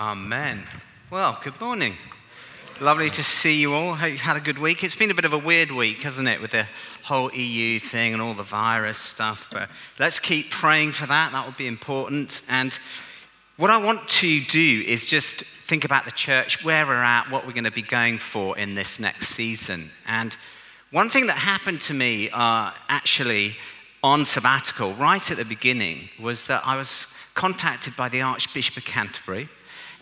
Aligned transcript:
Amen. 0.00 0.62
Well, 1.10 1.38
good 1.42 1.60
morning. 1.60 1.94
Lovely 2.80 3.10
to 3.10 3.22
see 3.22 3.60
you 3.60 3.74
all. 3.74 3.92
Hope 3.92 4.12
you 4.12 4.16
had 4.16 4.38
a 4.38 4.40
good 4.40 4.56
week. 4.56 4.82
It's 4.82 4.96
been 4.96 5.10
a 5.10 5.14
bit 5.14 5.26
of 5.26 5.34
a 5.34 5.38
weird 5.38 5.70
week, 5.70 6.00
hasn't 6.00 6.26
it, 6.26 6.40
with 6.40 6.52
the 6.52 6.66
whole 7.02 7.30
EU 7.34 7.78
thing 7.78 8.14
and 8.14 8.22
all 8.22 8.32
the 8.32 8.42
virus 8.42 8.96
stuff. 8.96 9.50
But 9.52 9.68
let's 9.98 10.18
keep 10.18 10.50
praying 10.50 10.92
for 10.92 11.04
that. 11.04 11.32
That 11.32 11.44
will 11.44 11.52
be 11.52 11.66
important. 11.66 12.40
And 12.48 12.78
what 13.58 13.68
I 13.68 13.76
want 13.76 14.08
to 14.08 14.40
do 14.40 14.84
is 14.86 15.04
just 15.04 15.42
think 15.42 15.84
about 15.84 16.06
the 16.06 16.12
church, 16.12 16.64
where 16.64 16.86
we're 16.86 16.94
at, 16.94 17.30
what 17.30 17.46
we're 17.46 17.52
going 17.52 17.64
to 17.64 17.70
be 17.70 17.82
going 17.82 18.16
for 18.16 18.56
in 18.56 18.74
this 18.74 19.00
next 19.00 19.28
season. 19.28 19.90
And 20.06 20.34
one 20.92 21.10
thing 21.10 21.26
that 21.26 21.36
happened 21.36 21.82
to 21.82 21.92
me 21.92 22.30
uh, 22.32 22.70
actually 22.88 23.58
on 24.02 24.24
sabbatical, 24.24 24.94
right 24.94 25.30
at 25.30 25.36
the 25.36 25.44
beginning, 25.44 26.08
was 26.18 26.46
that 26.46 26.62
I 26.64 26.78
was 26.78 27.12
contacted 27.34 27.94
by 27.96 28.08
the 28.08 28.22
Archbishop 28.22 28.78
of 28.78 28.86
Canterbury 28.86 29.50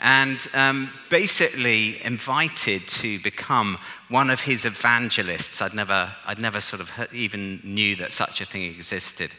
and 0.01 0.47
um, 0.55 0.91
basically 1.11 2.05
invited 2.05 2.87
to 2.89 3.19
become 3.21 3.79
one 4.09 4.31
of 4.31 4.41
his 4.41 4.65
evangelists. 4.65 5.61
I'd 5.61 5.75
never, 5.75 6.15
I'd 6.27 6.39
never 6.39 6.61
sort 6.61 6.81
of 6.81 6.91
even 7.13 7.61
knew 7.65 7.97
that 7.97 8.13
such 8.13 8.41
a 8.41 8.47
thing 8.47 8.63
existed. 8.65 9.31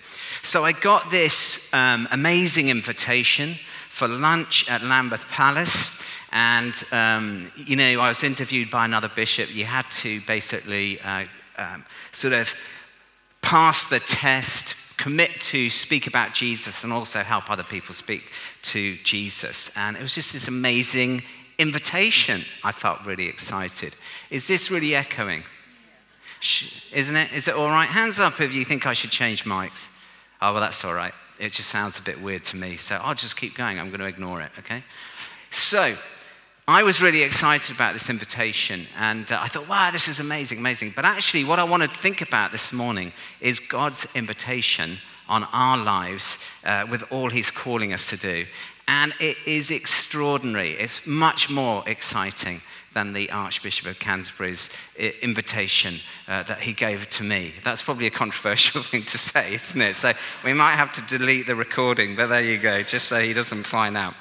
So 0.43 0.65
I 0.65 0.73
got 0.73 1.09
this 1.09 1.73
um, 1.73 2.07
amazing 2.11 2.69
invitation 2.69 3.55
for 3.89 4.07
lunch 4.07 4.69
at 4.69 4.83
Lambeth 4.83 5.27
Palace. 5.27 6.01
And, 6.31 6.75
um, 6.91 7.51
you 7.55 7.75
know, 7.75 8.01
I 8.01 8.07
was 8.07 8.23
interviewed 8.23 8.69
by 8.69 8.85
another 8.85 9.09
bishop. 9.09 9.53
You 9.53 9.65
had 9.65 9.89
to 9.91 10.21
basically 10.21 10.99
uh, 11.01 11.25
um, 11.57 11.85
sort 12.11 12.33
of 12.33 12.53
pass 13.41 13.85
the 13.85 13.99
test, 13.99 14.75
commit 14.99 15.39
to 15.39 15.69
speak 15.69 16.07
about 16.07 16.33
Jesus 16.33 16.83
and 16.83 16.91
also 16.91 17.19
help 17.19 17.49
other 17.49 17.63
people 17.63 17.95
speak 17.95 18.31
to 18.61 18.97
Jesus. 18.97 19.71
And 19.77 19.95
it 19.95 20.01
was 20.01 20.13
just 20.13 20.33
this 20.33 20.49
amazing 20.49 21.23
invitation. 21.57 22.43
I 22.65 22.73
felt 22.73 23.05
really 23.05 23.27
excited. 23.27 23.95
Is 24.29 24.45
this 24.45 24.69
really 24.69 24.93
echoing? 24.93 25.43
Isn't 26.93 27.15
it? 27.15 27.31
Is 27.33 27.47
it 27.47 27.55
all 27.55 27.69
right? 27.69 27.87
Hands 27.87 28.19
up 28.19 28.41
if 28.41 28.53
you 28.53 28.65
think 28.65 28.85
I 28.85 28.93
should 28.93 29.11
change 29.11 29.45
mics. 29.45 29.89
Oh, 30.41 30.51
well, 30.51 30.61
that's 30.61 30.83
all 30.83 30.93
right. 30.93 31.13
It 31.39 31.53
just 31.53 31.69
sounds 31.69 31.97
a 31.97 32.01
bit 32.01 32.21
weird 32.21 32.43
to 32.45 32.57
me. 32.57 32.75
So 32.75 32.95
I'll 32.97 33.15
just 33.15 33.37
keep 33.37 33.55
going. 33.55 33.79
I'm 33.79 33.87
going 33.87 34.01
to 34.01 34.05
ignore 34.05 34.41
it, 34.41 34.51
okay? 34.59 34.83
So, 35.49 35.95
I 36.71 36.83
was 36.83 37.01
really 37.01 37.23
excited 37.23 37.75
about 37.75 37.93
this 37.93 38.11
invitation 38.11 38.85
and 38.95 39.31
uh, 39.31 39.39
I 39.41 39.47
thought, 39.47 39.67
wow, 39.67 39.89
this 39.89 40.07
is 40.07 40.19
amazing, 40.19 40.59
amazing. 40.59 40.93
But 40.95 41.03
actually, 41.03 41.43
what 41.43 41.57
I 41.57 41.63
want 41.63 41.81
to 41.81 41.89
think 41.89 42.21
about 42.21 42.51
this 42.51 42.71
morning 42.71 43.11
is 43.41 43.59
God's 43.59 44.05
invitation 44.13 44.99
on 45.27 45.45
our 45.45 45.83
lives 45.83 46.37
uh, 46.63 46.85
with 46.87 47.11
all 47.11 47.31
He's 47.31 47.49
calling 47.49 47.91
us 47.91 48.07
to 48.11 48.17
do. 48.17 48.45
And 48.87 49.15
it 49.19 49.37
is 49.47 49.71
extraordinary. 49.71 50.73
It's 50.73 51.07
much 51.07 51.49
more 51.49 51.83
exciting 51.87 52.61
than 52.93 53.13
the 53.13 53.31
Archbishop 53.31 53.87
of 53.87 53.97
Canterbury's 53.97 54.69
uh, 54.99 55.05
invitation 55.23 55.95
uh, 56.27 56.43
that 56.43 56.59
he 56.59 56.73
gave 56.73 57.09
to 57.09 57.23
me. 57.23 57.51
That's 57.63 57.81
probably 57.81 58.05
a 58.05 58.11
controversial 58.11 58.83
thing 58.83 59.05
to 59.05 59.17
say, 59.17 59.55
isn't 59.55 59.81
it? 59.81 59.95
So 59.95 60.13
we 60.43 60.53
might 60.53 60.75
have 60.75 60.91
to 60.93 61.17
delete 61.17 61.47
the 61.47 61.55
recording, 61.55 62.15
but 62.15 62.27
there 62.27 62.43
you 62.43 62.59
go, 62.59 62.83
just 62.83 63.07
so 63.07 63.19
he 63.19 63.33
doesn't 63.33 63.65
find 63.65 63.97
out. 63.97 64.13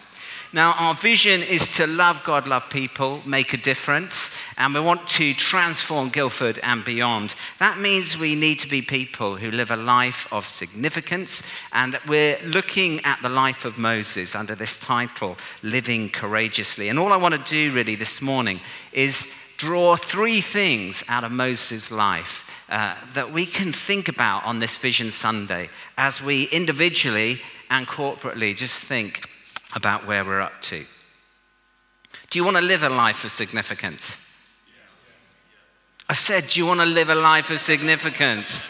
Now, 0.51 0.73
our 0.79 0.95
vision 0.95 1.43
is 1.43 1.77
to 1.77 1.87
love 1.87 2.25
God, 2.25 2.49
love 2.49 2.71
people, 2.71 3.21
make 3.27 3.53
a 3.53 3.59
difference, 3.59 4.35
and 4.57 4.73
we 4.73 4.81
want 4.81 5.07
to 5.09 5.35
transform 5.35 6.09
Guildford 6.09 6.59
and 6.63 6.83
beyond. 6.83 7.35
That 7.59 7.79
means 7.79 8.17
we 8.17 8.35
need 8.35 8.59
to 8.61 8.69
be 8.69 8.81
people 8.81 9.37
who 9.37 9.51
live 9.51 9.71
a 9.71 9.77
life 9.77 10.27
of 10.33 10.47
significance, 10.47 11.43
and 11.75 12.01
we're 12.09 12.39
looking 12.45 13.05
at 13.05 13.21
the 13.21 13.29
life 13.29 13.67
of 13.67 13.77
Moses 13.77 14.35
under 14.35 14.55
this 14.55 14.79
title, 14.79 15.37
Living 15.63 16.09
Courageously. 16.09 16.89
And 16.89 16.99
all 16.99 17.13
I 17.13 17.19
want 17.19 17.35
to 17.35 17.51
do 17.53 17.75
really 17.75 17.95
this 17.95 18.23
morning 18.23 18.61
is 18.93 19.29
draw 19.59 19.97
three 19.97 20.41
things 20.41 21.05
out 21.09 21.25
of 21.25 21.33
Moses' 21.33 21.91
life. 21.91 22.47
Uh, 22.71 22.95
that 23.15 23.33
we 23.33 23.47
can 23.47 23.73
think 23.73 24.09
about 24.09 24.45
on 24.45 24.59
this 24.59 24.77
Vision 24.77 25.11
Sunday 25.11 25.71
as 25.97 26.23
we 26.23 26.45
individually 26.45 27.41
and 27.71 27.87
corporately 27.87 28.55
just 28.55 28.85
think 28.85 29.27
about 29.75 30.07
where 30.07 30.25
we're 30.25 30.41
up 30.41 30.61
to. 30.63 30.85
Do 32.31 32.39
you 32.39 32.45
want 32.45 32.57
to 32.57 32.63
live 32.63 32.83
a 32.83 32.89
life 32.89 33.25
of 33.25 33.31
significance? 33.31 34.25
I 36.09 36.15
said, 36.15 36.49
Do 36.49 36.61
you 36.61 36.67
want 36.67 36.81
to 36.81 36.87
live 36.87 37.11
a 37.11 37.15
life 37.15 37.51
of 37.51 37.61
significance? 37.61 38.67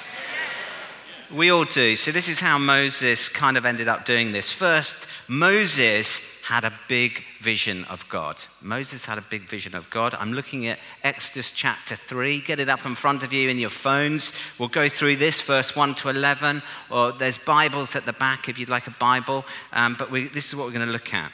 We 1.31 1.51
all 1.51 1.65
do. 1.65 1.95
So, 1.95 2.11
this 2.11 2.29
is 2.29 2.41
how 2.41 2.57
Moses 2.57 3.29
kind 3.29 3.57
of 3.59 3.67
ended 3.67 3.87
up 3.87 4.07
doing 4.07 4.33
this. 4.33 4.51
First, 4.51 5.07
Moses 5.29 6.38
had 6.49 6.65
a 6.65 6.73
big 6.89 7.23
vision 7.43 7.85
of 7.91 8.09
God. 8.09 8.43
Moses 8.63 9.05
had 9.05 9.19
a 9.19 9.25
big 9.29 9.43
vision 9.43 9.75
of 9.75 9.91
God. 9.91 10.15
I'm 10.19 10.33
looking 10.33 10.67
at 10.67 10.79
Exodus 11.05 11.51
chapter 11.51 11.95
3. 11.95 12.41
Get 12.41 12.59
it 12.59 12.71
up 12.71 12.87
in 12.87 12.95
front 12.95 13.23
of 13.23 13.35
you 13.35 13.51
in 13.51 13.59
your 13.59 13.69
phones. 13.69 14.33
We'll 14.59 14.71
go 14.71 14.89
through 14.89 15.17
this, 15.17 15.43
verse 15.43 15.77
1 15.77 15.95
to 15.97 16.09
11, 16.09 16.63
or 16.89 17.13
there's 17.13 17.37
Bibles 17.37 17.95
at 17.97 18.07
the 18.07 18.15
back 18.15 18.49
if 18.49 18.59
you'd 18.59 18.71
like 18.71 18.87
a 18.87 18.93
Bible. 18.93 19.45
Um, 19.75 19.95
but 19.99 20.11
we, 20.11 20.29
this 20.29 20.49
is 20.49 20.57
what 20.57 20.65
we're 20.65 20.73
going 20.73 20.87
to 20.87 20.93
look 20.93 21.13
at. 21.13 21.31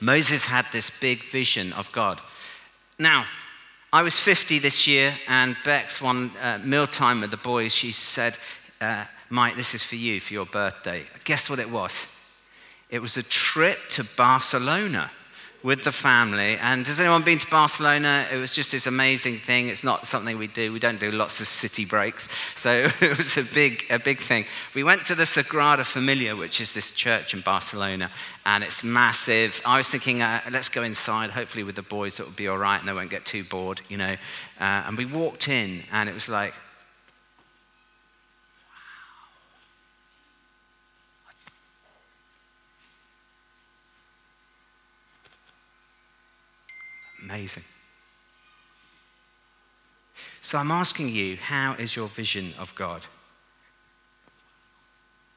Moses 0.00 0.46
had 0.46 0.64
this 0.70 0.90
big 1.00 1.24
vision 1.24 1.72
of 1.72 1.90
God. 1.90 2.20
Now, 3.00 3.26
I 3.92 4.02
was 4.02 4.20
50 4.20 4.60
this 4.60 4.86
year, 4.86 5.12
and 5.26 5.56
Bex, 5.64 6.00
one 6.00 6.30
uh, 6.40 6.60
mealtime 6.62 7.20
with 7.20 7.32
the 7.32 7.36
boys, 7.36 7.74
she 7.74 7.90
said, 7.90 8.38
uh, 8.80 9.06
Mike, 9.28 9.56
this 9.56 9.74
is 9.74 9.82
for 9.82 9.96
you 9.96 10.20
for 10.20 10.34
your 10.34 10.46
birthday. 10.46 11.02
Guess 11.24 11.50
what 11.50 11.58
it 11.58 11.68
was? 11.68 12.06
It 12.90 13.00
was 13.00 13.16
a 13.16 13.22
trip 13.22 13.78
to 13.90 14.04
Barcelona 14.16 15.10
with 15.62 15.84
the 15.84 15.92
family. 15.92 16.56
And 16.56 16.86
has 16.86 16.98
anyone 16.98 17.22
been 17.22 17.38
to 17.38 17.46
Barcelona? 17.48 18.26
It 18.32 18.36
was 18.36 18.54
just 18.54 18.72
this 18.72 18.86
amazing 18.86 19.36
thing. 19.38 19.68
It's 19.68 19.84
not 19.84 20.06
something 20.06 20.38
we 20.38 20.46
do. 20.46 20.72
We 20.72 20.78
don't 20.78 20.98
do 20.98 21.10
lots 21.10 21.40
of 21.40 21.48
city 21.48 21.84
breaks. 21.84 22.28
So 22.54 22.88
it 23.00 23.16
was 23.16 23.36
a 23.36 23.44
big, 23.44 23.86
a 23.90 23.98
big 23.98 24.20
thing. 24.20 24.46
We 24.74 24.82
went 24.82 25.04
to 25.06 25.14
the 25.14 25.24
Sagrada 25.24 25.84
Familia, 25.84 26.34
which 26.34 26.60
is 26.60 26.72
this 26.72 26.92
church 26.92 27.34
in 27.34 27.40
Barcelona, 27.40 28.10
and 28.46 28.64
it's 28.64 28.82
massive. 28.82 29.60
I 29.64 29.76
was 29.76 29.88
thinking, 29.88 30.22
uh, 30.22 30.40
let's 30.50 30.68
go 30.68 30.82
inside. 30.82 31.30
Hopefully, 31.30 31.64
with 31.64 31.76
the 31.76 31.82
boys, 31.82 32.18
it 32.18 32.26
will 32.26 32.32
be 32.32 32.48
all 32.48 32.58
right 32.58 32.78
and 32.78 32.88
they 32.88 32.92
won't 32.92 33.10
get 33.10 33.26
too 33.26 33.44
bored, 33.44 33.82
you 33.88 33.98
know. 33.98 34.16
Uh, 34.60 34.84
and 34.86 34.96
we 34.96 35.04
walked 35.04 35.48
in, 35.48 35.84
and 35.92 36.08
it 36.08 36.14
was 36.14 36.28
like, 36.28 36.54
Amazing. 47.30 47.62
So 50.40 50.58
I'm 50.58 50.72
asking 50.72 51.10
you, 51.10 51.36
how 51.36 51.74
is 51.78 51.94
your 51.94 52.08
vision 52.08 52.54
of 52.58 52.74
God? 52.74 53.02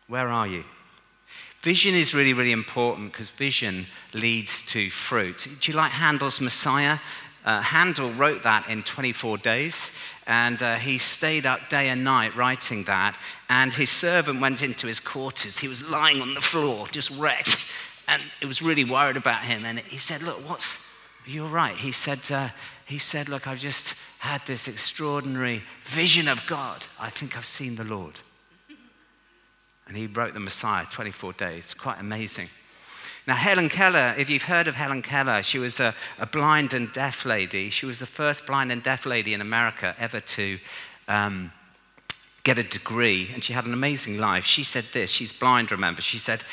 Where 0.08 0.28
are 0.28 0.48
you? 0.48 0.64
Vision 1.62 1.94
is 1.94 2.16
really, 2.16 2.34
really 2.34 2.52
important 2.52 3.12
because 3.12 3.30
vision 3.30 3.86
leads 4.14 4.66
to 4.68 4.90
fruit. 4.90 5.48
Do 5.60 5.72
you 5.72 5.78
like 5.78 5.92
Handel's 5.92 6.42
Messiah? 6.42 6.98
Uh, 7.46 7.62
Handel 7.62 8.12
wrote 8.14 8.42
that 8.42 8.70
in 8.70 8.82
24 8.84 9.38
days, 9.38 9.92
and 10.26 10.64
uh, 10.64 10.76
he 10.76 10.98
stayed 10.98 11.46
up 11.46 11.70
day 11.70 11.90
and 11.90 12.04
night 12.04 12.36
writing 12.36 12.86
that. 12.86 13.18
And 13.50 13.72
his 13.72 13.92
servant 13.92 14.42
went 14.42 14.64
into 14.64 14.88
his 14.88 15.00
quarters. 15.00 15.60
He 15.60 15.68
was 15.68 15.88
lying 15.88 16.22
on 16.22 16.34
the 16.34 16.42
floor, 16.42 16.88
just 16.88 17.12
wrecked, 17.12 17.58
and 18.08 18.24
it 18.42 18.46
was 18.46 18.64
really 18.64 18.84
worried 18.84 19.18
about 19.18 19.44
him. 19.44 19.64
And 19.64 19.80
he 19.80 19.98
said, 20.00 20.24
Look, 20.24 20.38
what's, 20.50 20.83
you're 21.26 21.48
right. 21.48 21.76
He 21.76 21.92
said, 21.92 22.20
uh, 22.32 22.50
he 22.86 22.98
said, 22.98 23.30
Look, 23.30 23.48
I've 23.48 23.60
just 23.60 23.94
had 24.20 24.46
this 24.46 24.68
extraordinary 24.68 25.64
vision 25.86 26.28
of 26.28 26.46
God. 26.48 26.86
I 27.00 27.10
think 27.10 27.38
I've 27.38 27.46
seen 27.46 27.76
the 27.76 27.84
Lord. 27.84 28.20
And 29.88 29.98
he 29.98 30.08
wrote 30.08 30.34
the 30.34 30.40
Messiah 30.40 30.86
24 30.90 31.34
days. 31.34 31.74
Quite 31.74 32.00
amazing. 32.00 32.50
Now, 33.26 33.36
Helen 33.36 33.70
Keller, 33.70 34.16
if 34.18 34.30
you've 34.30 34.44
heard 34.44 34.68
of 34.68 34.76
Helen 34.76 35.02
Keller, 35.02 35.44
she 35.44 35.60
was 35.60 35.80
a, 35.80 35.96
a 36.20 36.26
blind 36.26 36.74
and 36.74 36.92
deaf 36.92 37.26
lady. 37.26 37.70
She 37.70 37.86
was 37.86 38.00
the 38.00 38.06
first 38.06 38.46
blind 38.46 38.72
and 38.72 38.84
deaf 38.84 39.06
lady 39.06 39.34
in 39.34 39.40
America 39.40 39.96
ever 39.98 40.20
to 40.20 40.60
um, 41.08 41.52
get 42.44 42.58
a 42.58 42.64
degree, 42.64 43.30
and 43.34 43.44
she 43.44 43.54
had 43.54 43.66
an 43.66 43.74
amazing 43.74 44.18
life. 44.18 44.46
She 44.46 44.64
said 44.64 44.86
this 44.94 45.10
she's 45.10 45.32
blind, 45.32 45.72
remember. 45.72 46.02
She 46.02 46.20
said, 46.20 46.44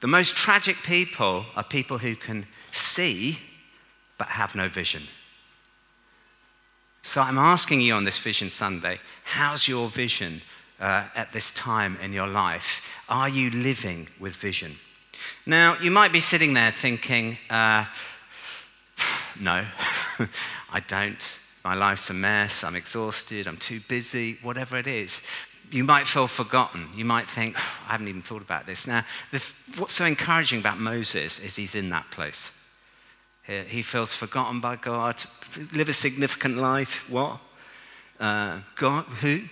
The 0.00 0.08
most 0.08 0.36
tragic 0.36 0.78
people 0.82 1.46
are 1.54 1.64
people 1.64 1.98
who 1.98 2.16
can 2.16 2.46
see 2.72 3.38
but 4.22 4.28
have 4.28 4.54
no 4.54 4.68
vision. 4.68 5.02
So 7.02 7.20
I'm 7.20 7.38
asking 7.38 7.80
you 7.80 7.94
on 7.94 8.04
this 8.04 8.20
Vision 8.20 8.48
Sunday 8.48 9.00
how's 9.24 9.66
your 9.66 9.88
vision 9.88 10.42
uh, 10.78 11.08
at 11.16 11.32
this 11.32 11.52
time 11.54 11.98
in 12.00 12.12
your 12.12 12.28
life? 12.28 12.80
Are 13.08 13.28
you 13.28 13.50
living 13.50 14.08
with 14.20 14.36
vision? 14.36 14.76
Now, 15.44 15.76
you 15.82 15.90
might 15.90 16.12
be 16.12 16.20
sitting 16.20 16.54
there 16.54 16.70
thinking, 16.70 17.36
uh, 17.50 17.86
no, 19.40 19.66
I 20.70 20.78
don't. 20.86 21.38
My 21.64 21.74
life's 21.74 22.08
a 22.10 22.14
mess. 22.14 22.62
I'm 22.62 22.76
exhausted. 22.76 23.48
I'm 23.48 23.56
too 23.56 23.80
busy, 23.88 24.38
whatever 24.40 24.76
it 24.76 24.86
is. 24.86 25.20
You 25.72 25.82
might 25.82 26.06
feel 26.06 26.28
forgotten. 26.28 26.86
You 26.94 27.04
might 27.04 27.28
think, 27.28 27.56
I 27.88 27.90
haven't 27.90 28.06
even 28.06 28.22
thought 28.22 28.42
about 28.42 28.66
this. 28.66 28.86
Now, 28.86 29.04
the, 29.32 29.44
what's 29.78 29.94
so 29.94 30.04
encouraging 30.04 30.60
about 30.60 30.78
Moses 30.78 31.40
is 31.40 31.56
he's 31.56 31.74
in 31.74 31.90
that 31.90 32.08
place. 32.12 32.52
He 33.44 33.82
feels 33.82 34.14
forgotten 34.14 34.60
by 34.60 34.76
God. 34.76 35.24
Live 35.72 35.88
a 35.88 35.92
significant 35.92 36.58
life. 36.58 37.04
What? 37.10 37.40
Uh, 38.20 38.60
God? 38.76 39.04
Who? 39.20 39.42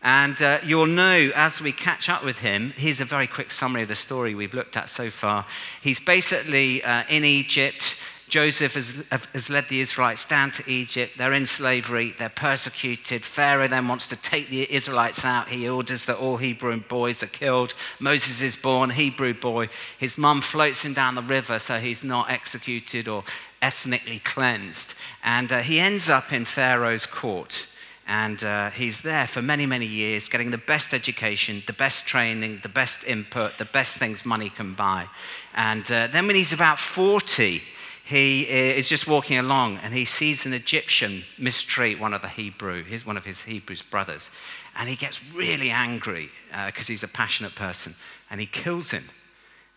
And 0.00 0.40
uh, 0.40 0.60
you'll 0.62 0.86
know 0.86 1.32
as 1.34 1.60
we 1.60 1.72
catch 1.72 2.08
up 2.08 2.24
with 2.24 2.38
him, 2.38 2.72
here's 2.76 3.00
a 3.00 3.04
very 3.04 3.26
quick 3.26 3.50
summary 3.50 3.82
of 3.82 3.88
the 3.88 3.96
story 3.96 4.36
we've 4.36 4.54
looked 4.54 4.76
at 4.76 4.88
so 4.88 5.10
far. 5.10 5.44
He's 5.82 5.98
basically 5.98 6.84
uh, 6.84 7.02
in 7.08 7.24
Egypt. 7.24 7.96
Joseph 8.28 8.74
has, 8.74 8.96
has, 9.32 9.48
led 9.48 9.68
the 9.68 9.80
Israelites 9.80 10.26
down 10.26 10.50
to 10.52 10.68
Egypt. 10.68 11.16
They're 11.16 11.32
in 11.32 11.46
slavery. 11.46 12.12
They're 12.18 12.28
persecuted. 12.28 13.24
Pharaoh 13.24 13.68
then 13.68 13.86
wants 13.86 14.08
to 14.08 14.16
take 14.16 14.48
the 14.48 14.70
Israelites 14.72 15.24
out. 15.24 15.48
He 15.48 15.68
orders 15.68 16.06
that 16.06 16.16
all 16.16 16.36
Hebrew 16.36 16.80
boys 16.80 17.22
are 17.22 17.28
killed. 17.28 17.74
Moses 18.00 18.42
is 18.42 18.56
born, 18.56 18.90
Hebrew 18.90 19.32
boy. 19.32 19.68
His 19.96 20.18
mum 20.18 20.40
floats 20.40 20.84
him 20.84 20.92
down 20.92 21.14
the 21.14 21.22
river 21.22 21.60
so 21.60 21.78
he's 21.78 22.02
not 22.02 22.28
executed 22.28 23.06
or 23.06 23.22
ethnically 23.62 24.18
cleansed. 24.18 24.94
And 25.22 25.52
uh, 25.52 25.58
he 25.60 25.78
ends 25.78 26.10
up 26.10 26.32
in 26.32 26.46
Pharaoh's 26.46 27.06
court. 27.06 27.68
And 28.08 28.42
uh, 28.44 28.70
he's 28.70 29.02
there 29.02 29.26
for 29.26 29.42
many, 29.42 29.66
many 29.66 29.86
years, 29.86 30.28
getting 30.28 30.52
the 30.52 30.58
best 30.58 30.94
education, 30.94 31.62
the 31.66 31.72
best 31.72 32.06
training, 32.06 32.60
the 32.62 32.68
best 32.68 33.02
input, 33.04 33.58
the 33.58 33.64
best 33.64 33.98
things 33.98 34.24
money 34.24 34.48
can 34.48 34.74
buy. 34.74 35.06
And 35.54 35.90
uh, 35.90 36.06
then 36.08 36.26
when 36.26 36.36
he's 36.36 36.52
about 36.52 36.78
40, 36.78 37.62
he 38.06 38.42
is 38.42 38.88
just 38.88 39.08
walking 39.08 39.36
along 39.36 39.78
and 39.78 39.92
he 39.92 40.04
sees 40.04 40.46
an 40.46 40.52
Egyptian 40.52 41.24
mistreat 41.38 41.98
one 41.98 42.14
of 42.14 42.22
the 42.22 42.28
Hebrew, 42.28 42.84
his, 42.84 43.04
one 43.04 43.16
of 43.16 43.24
his 43.24 43.42
Hebrew 43.42 43.74
brothers. 43.90 44.30
And 44.76 44.88
he 44.88 44.94
gets 44.94 45.20
really 45.34 45.70
angry 45.70 46.30
because 46.66 46.88
uh, 46.88 46.92
he's 46.92 47.02
a 47.02 47.08
passionate 47.08 47.56
person 47.56 47.96
and 48.30 48.40
he 48.40 48.46
kills 48.46 48.92
him. 48.92 49.08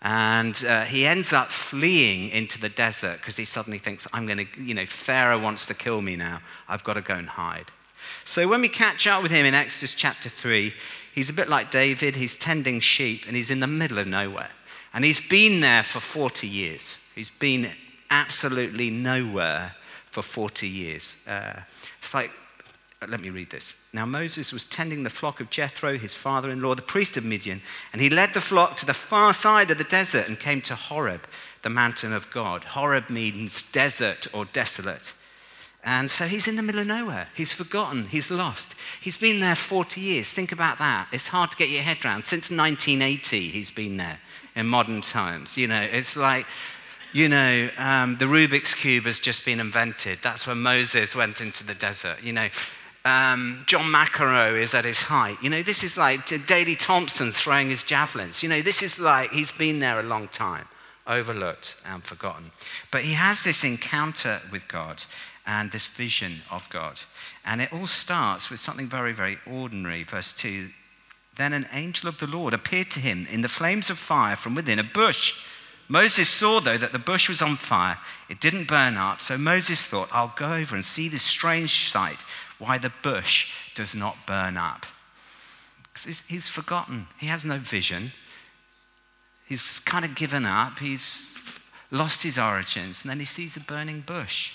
And 0.04 0.64
uh, 0.64 0.84
he 0.84 1.08
ends 1.08 1.34
up 1.34 1.50
fleeing 1.50 2.30
into 2.30 2.60
the 2.60 2.70
desert 2.70 3.18
because 3.18 3.36
he 3.36 3.46
suddenly 3.46 3.80
thinks, 3.80 4.08
I'm 4.14 4.28
going 4.28 4.46
to, 4.46 4.62
you 4.62 4.76
know, 4.76 4.86
Pharaoh 4.86 5.40
wants 5.40 5.66
to 5.66 5.74
kill 5.74 6.04
me 6.04 6.16
now. 6.16 6.42
I've 6.68 6.84
got 6.84 6.94
to 6.94 7.02
go 7.02 7.16
and 7.16 7.28
hide. 7.28 7.72
So 8.26 8.48
when 8.48 8.62
we 8.62 8.70
catch 8.70 9.08
up 9.08 9.24
with 9.24 9.32
him 9.32 9.48
in 9.48 9.56
Exodus 9.56 9.96
chapter 9.96 10.30
3, 10.30 10.72
he's 11.16 11.32
a 11.32 11.34
bit 11.34 11.50
like 11.50 11.72
David. 11.72 12.16
He's 12.16 12.36
tending 12.36 12.80
sheep 12.80 13.24
and 13.26 13.36
he's 13.36 13.50
in 13.50 13.60
the 13.60 13.66
middle 13.66 13.98
of 13.98 14.06
nowhere. 14.06 14.52
And 14.94 15.04
he's 15.04 15.20
been 15.20 15.62
there 15.62 15.82
for 15.82 16.00
40 16.00 16.48
years. 16.48 17.00
He's 17.16 17.30
been 17.30 17.72
absolutely 18.10 18.90
nowhere 18.90 19.76
for 20.12 20.22
40 20.22 20.68
years. 20.68 21.18
Uh, 21.28 21.54
it's 22.00 22.14
like, 22.14 22.32
let 23.08 23.22
me 23.22 23.30
read 23.30 23.50
this. 23.50 23.76
Now, 23.94 24.06
Moses 24.06 24.52
was 24.52 24.66
tending 24.66 25.04
the 25.04 25.10
flock 25.10 25.40
of 25.40 25.50
Jethro, 25.50 25.98
his 25.98 26.14
father 26.14 26.52
in 26.52 26.62
law, 26.62 26.76
the 26.76 26.82
priest 26.82 27.16
of 27.16 27.24
Midian, 27.24 27.62
and 27.94 28.02
he 28.02 28.10
led 28.10 28.34
the 28.34 28.42
flock 28.42 28.76
to 28.78 28.86
the 28.86 28.94
far 28.94 29.34
side 29.34 29.72
of 29.72 29.78
the 29.78 29.84
desert 29.86 30.28
and 30.28 30.40
came 30.40 30.62
to 30.64 30.76
Horeb, 30.76 31.22
the 31.62 31.70
mountain 31.70 32.12
of 32.12 32.30
God. 32.30 32.64
Horeb 32.64 33.10
means 33.10 33.64
desert 33.72 34.28
or 34.34 34.46
desolate. 34.46 35.14
And 35.84 36.12
so 36.12 36.28
he's 36.28 36.48
in 36.48 36.58
the 36.58 36.62
middle 36.62 36.82
of 36.82 36.88
nowhere. 36.88 37.30
He's 37.36 37.54
forgotten. 37.54 38.08
He's 38.08 38.30
lost. 38.30 38.76
He's 39.00 39.16
been 39.16 39.40
there 39.40 39.56
40 39.56 40.02
years. 40.02 40.30
Think 40.30 40.52
about 40.52 40.78
that. 40.80 41.08
It's 41.14 41.30
hard 41.30 41.52
to 41.52 41.58
get 41.58 41.70
your 41.70 41.84
head 41.84 42.04
around. 42.04 42.24
Since 42.24 42.52
1980, 42.52 43.48
he's 43.48 43.72
been 43.72 43.96
there 43.96 44.20
in 44.56 44.68
modern 44.68 45.02
times. 45.02 45.56
You 45.56 45.68
know, 45.68 45.82
it's 45.82 46.18
like 46.18 46.46
you 47.12 47.28
know, 47.28 47.70
um, 47.78 48.18
the 48.18 48.26
Rubik's 48.26 48.74
Cube 48.74 49.06
has 49.06 49.20
just 49.20 49.46
been 49.46 49.60
invented. 49.60 50.20
That's 50.22 50.46
when 50.46 50.60
Moses 50.60 51.16
went 51.16 51.42
into 51.42 51.64
the 51.64 51.74
desert. 51.74 52.22
You 52.22 52.34
know, 52.34 52.50
um, 53.06 53.64
John 53.66 53.92
McEnroe 53.92 54.60
is 54.60 54.74
at 54.74 54.86
his 54.86 55.02
height. 55.02 55.38
You 55.42 55.50
know, 55.50 55.64
this 55.64 55.84
is 55.84 55.98
like 55.98 56.46
Daley 56.46 56.76
Thompson 56.76 57.32
throwing 57.32 57.70
his 57.70 57.84
javelins. 57.84 58.44
You 58.44 58.50
know, 58.50 58.62
this 58.62 58.84
is 58.84 59.00
like 59.00 59.32
he's 59.32 59.52
been 59.52 59.80
there 59.80 60.00
a 60.00 60.04
long 60.04 60.28
time, 60.28 60.66
overlooked 61.08 61.78
and 61.86 62.04
forgotten. 62.04 62.52
But 62.92 63.02
he 63.02 63.14
has 63.14 63.44
this 63.44 63.64
encounter 63.64 64.42
with 64.52 64.68
God 64.68 65.04
and 65.48 65.72
this 65.72 65.88
vision 65.88 66.42
of 66.52 66.70
God. 66.70 67.00
And 67.44 67.62
it 67.62 67.74
all 67.74 67.88
starts 67.88 68.52
with 68.52 68.60
something 68.60 68.88
very, 68.88 69.14
very 69.14 69.40
ordinary. 69.48 70.04
Verse 70.04 70.32
2 70.34 70.70
Then 71.38 71.54
an 71.54 71.68
angel 71.74 72.10
of 72.10 72.20
the 72.20 72.28
Lord 72.28 72.54
appeared 72.54 72.92
to 72.92 73.00
him 73.00 73.26
in 73.32 73.42
the 73.42 73.48
flames 73.48 73.90
of 73.90 73.98
fire 73.98 74.36
from 74.36 74.54
within 74.54 74.78
a 74.78 74.84
bush. 74.84 75.34
Moses 75.92 76.30
saw, 76.30 76.60
though, 76.60 76.78
that 76.78 76.94
the 76.94 77.00
bush 77.00 77.28
was 77.28 77.42
on 77.42 77.56
fire. 77.56 77.98
It 78.30 78.40
didn't 78.40 78.68
burn 78.68 78.96
up. 78.96 79.20
So 79.22 79.40
Moses 79.40 79.84
thought, 79.86 80.08
I'll 80.12 80.34
go 80.36 80.54
over 80.54 80.76
and 80.76 80.86
see 80.86 81.10
this 81.10 81.24
strange 81.24 81.90
sight, 81.90 82.24
why 82.60 82.78
the 82.78 82.94
bush 83.02 83.52
does 83.74 83.96
not 83.96 84.16
burn 84.28 84.56
up. 84.56 84.86
He's 86.28 86.48
forgotten. 86.48 87.08
He 87.18 87.26
has 87.26 87.44
no 87.44 87.58
vision. 87.58 88.12
He's 89.48 89.80
kind 89.80 90.06
of 90.06 90.14
given 90.14 90.46
up. 90.46 90.78
He's 90.78 91.22
lost 91.90 92.22
his 92.22 92.38
origins. 92.38 93.02
And 93.02 93.10
then 93.10 93.20
he 93.20 93.26
sees 93.26 93.58
a 93.58 93.62
burning 93.62 94.02
bush. 94.02 94.52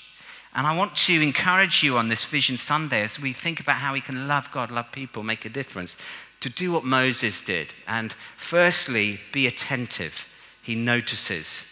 And 0.54 0.68
I 0.68 0.76
want 0.76 0.94
to 0.96 1.20
encourage 1.20 1.82
you 1.82 1.98
on 1.98 2.08
this 2.08 2.24
Vision 2.24 2.56
Sunday 2.58 3.02
as 3.02 3.18
we 3.18 3.32
think 3.32 3.58
about 3.58 3.76
how 3.76 3.92
we 3.92 4.00
can 4.00 4.28
love 4.28 4.48
God, 4.52 4.70
love 4.70 4.92
people, 4.92 5.24
make 5.24 5.44
a 5.44 5.48
difference, 5.48 5.96
to 6.38 6.48
do 6.48 6.70
what 6.70 6.84
Moses 6.84 7.42
did. 7.42 7.74
And 7.88 8.14
firstly, 8.36 9.20
be 9.32 9.48
attentive 9.48 10.28
he 10.64 10.74
notices. 10.74 11.62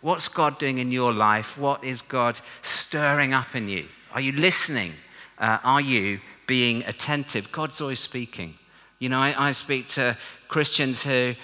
What's 0.00 0.28
God 0.28 0.58
doing 0.58 0.78
in 0.78 0.90
your 0.90 1.12
life? 1.12 1.56
What 1.56 1.84
is 1.84 2.02
God 2.02 2.40
stirring 2.62 3.32
up 3.32 3.54
in 3.54 3.68
you? 3.68 3.86
Are 4.12 4.20
you 4.20 4.32
listening? 4.32 4.94
Uh, 5.38 5.58
are 5.62 5.80
you 5.80 6.20
being 6.46 6.82
attentive? 6.84 7.52
God's 7.52 7.80
always 7.80 8.00
speaking. 8.00 8.54
You 8.98 9.08
know, 9.08 9.18
I, 9.18 9.34
I 9.38 9.52
speak 9.52 9.88
to 9.88 10.16
Christians 10.48 11.04
who, 11.04 11.34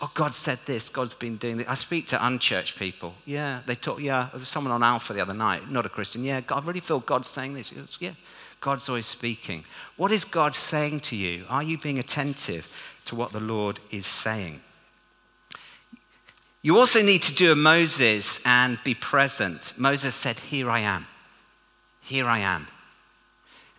oh, 0.00 0.10
God 0.14 0.34
said 0.34 0.58
this, 0.64 0.88
God's 0.88 1.14
been 1.14 1.36
doing 1.36 1.58
this. 1.58 1.68
I 1.68 1.74
speak 1.74 2.08
to 2.08 2.26
unchurched 2.26 2.78
people. 2.78 3.14
Yeah, 3.26 3.60
they 3.66 3.74
talk, 3.74 4.00
yeah, 4.00 4.28
there 4.32 4.38
was 4.38 4.48
someone 4.48 4.72
on 4.72 4.82
Alpha 4.82 5.12
the 5.12 5.20
other 5.20 5.34
night, 5.34 5.70
not 5.70 5.84
a 5.84 5.90
Christian. 5.90 6.24
Yeah, 6.24 6.40
God, 6.40 6.64
I 6.64 6.66
really 6.66 6.80
feel 6.80 7.00
God's 7.00 7.28
saying 7.28 7.54
this. 7.54 7.72
Yeah, 8.00 8.12
God's 8.60 8.88
always 8.88 9.06
speaking. 9.06 9.64
What 9.96 10.10
is 10.10 10.24
God 10.24 10.54
saying 10.56 11.00
to 11.00 11.16
you? 11.16 11.44
Are 11.48 11.62
you 11.62 11.76
being 11.76 11.98
attentive 11.98 12.66
to 13.04 13.14
what 13.14 13.32
the 13.32 13.40
Lord 13.40 13.78
is 13.90 14.06
saying? 14.06 14.60
You 16.66 16.76
also 16.78 17.00
need 17.00 17.22
to 17.22 17.32
do 17.32 17.52
a 17.52 17.54
Moses 17.54 18.40
and 18.44 18.80
be 18.82 18.92
present. 18.92 19.72
Moses 19.76 20.16
said, 20.16 20.40
Here 20.40 20.68
I 20.68 20.80
am. 20.80 21.06
Here 22.00 22.26
I 22.26 22.40
am. 22.40 22.66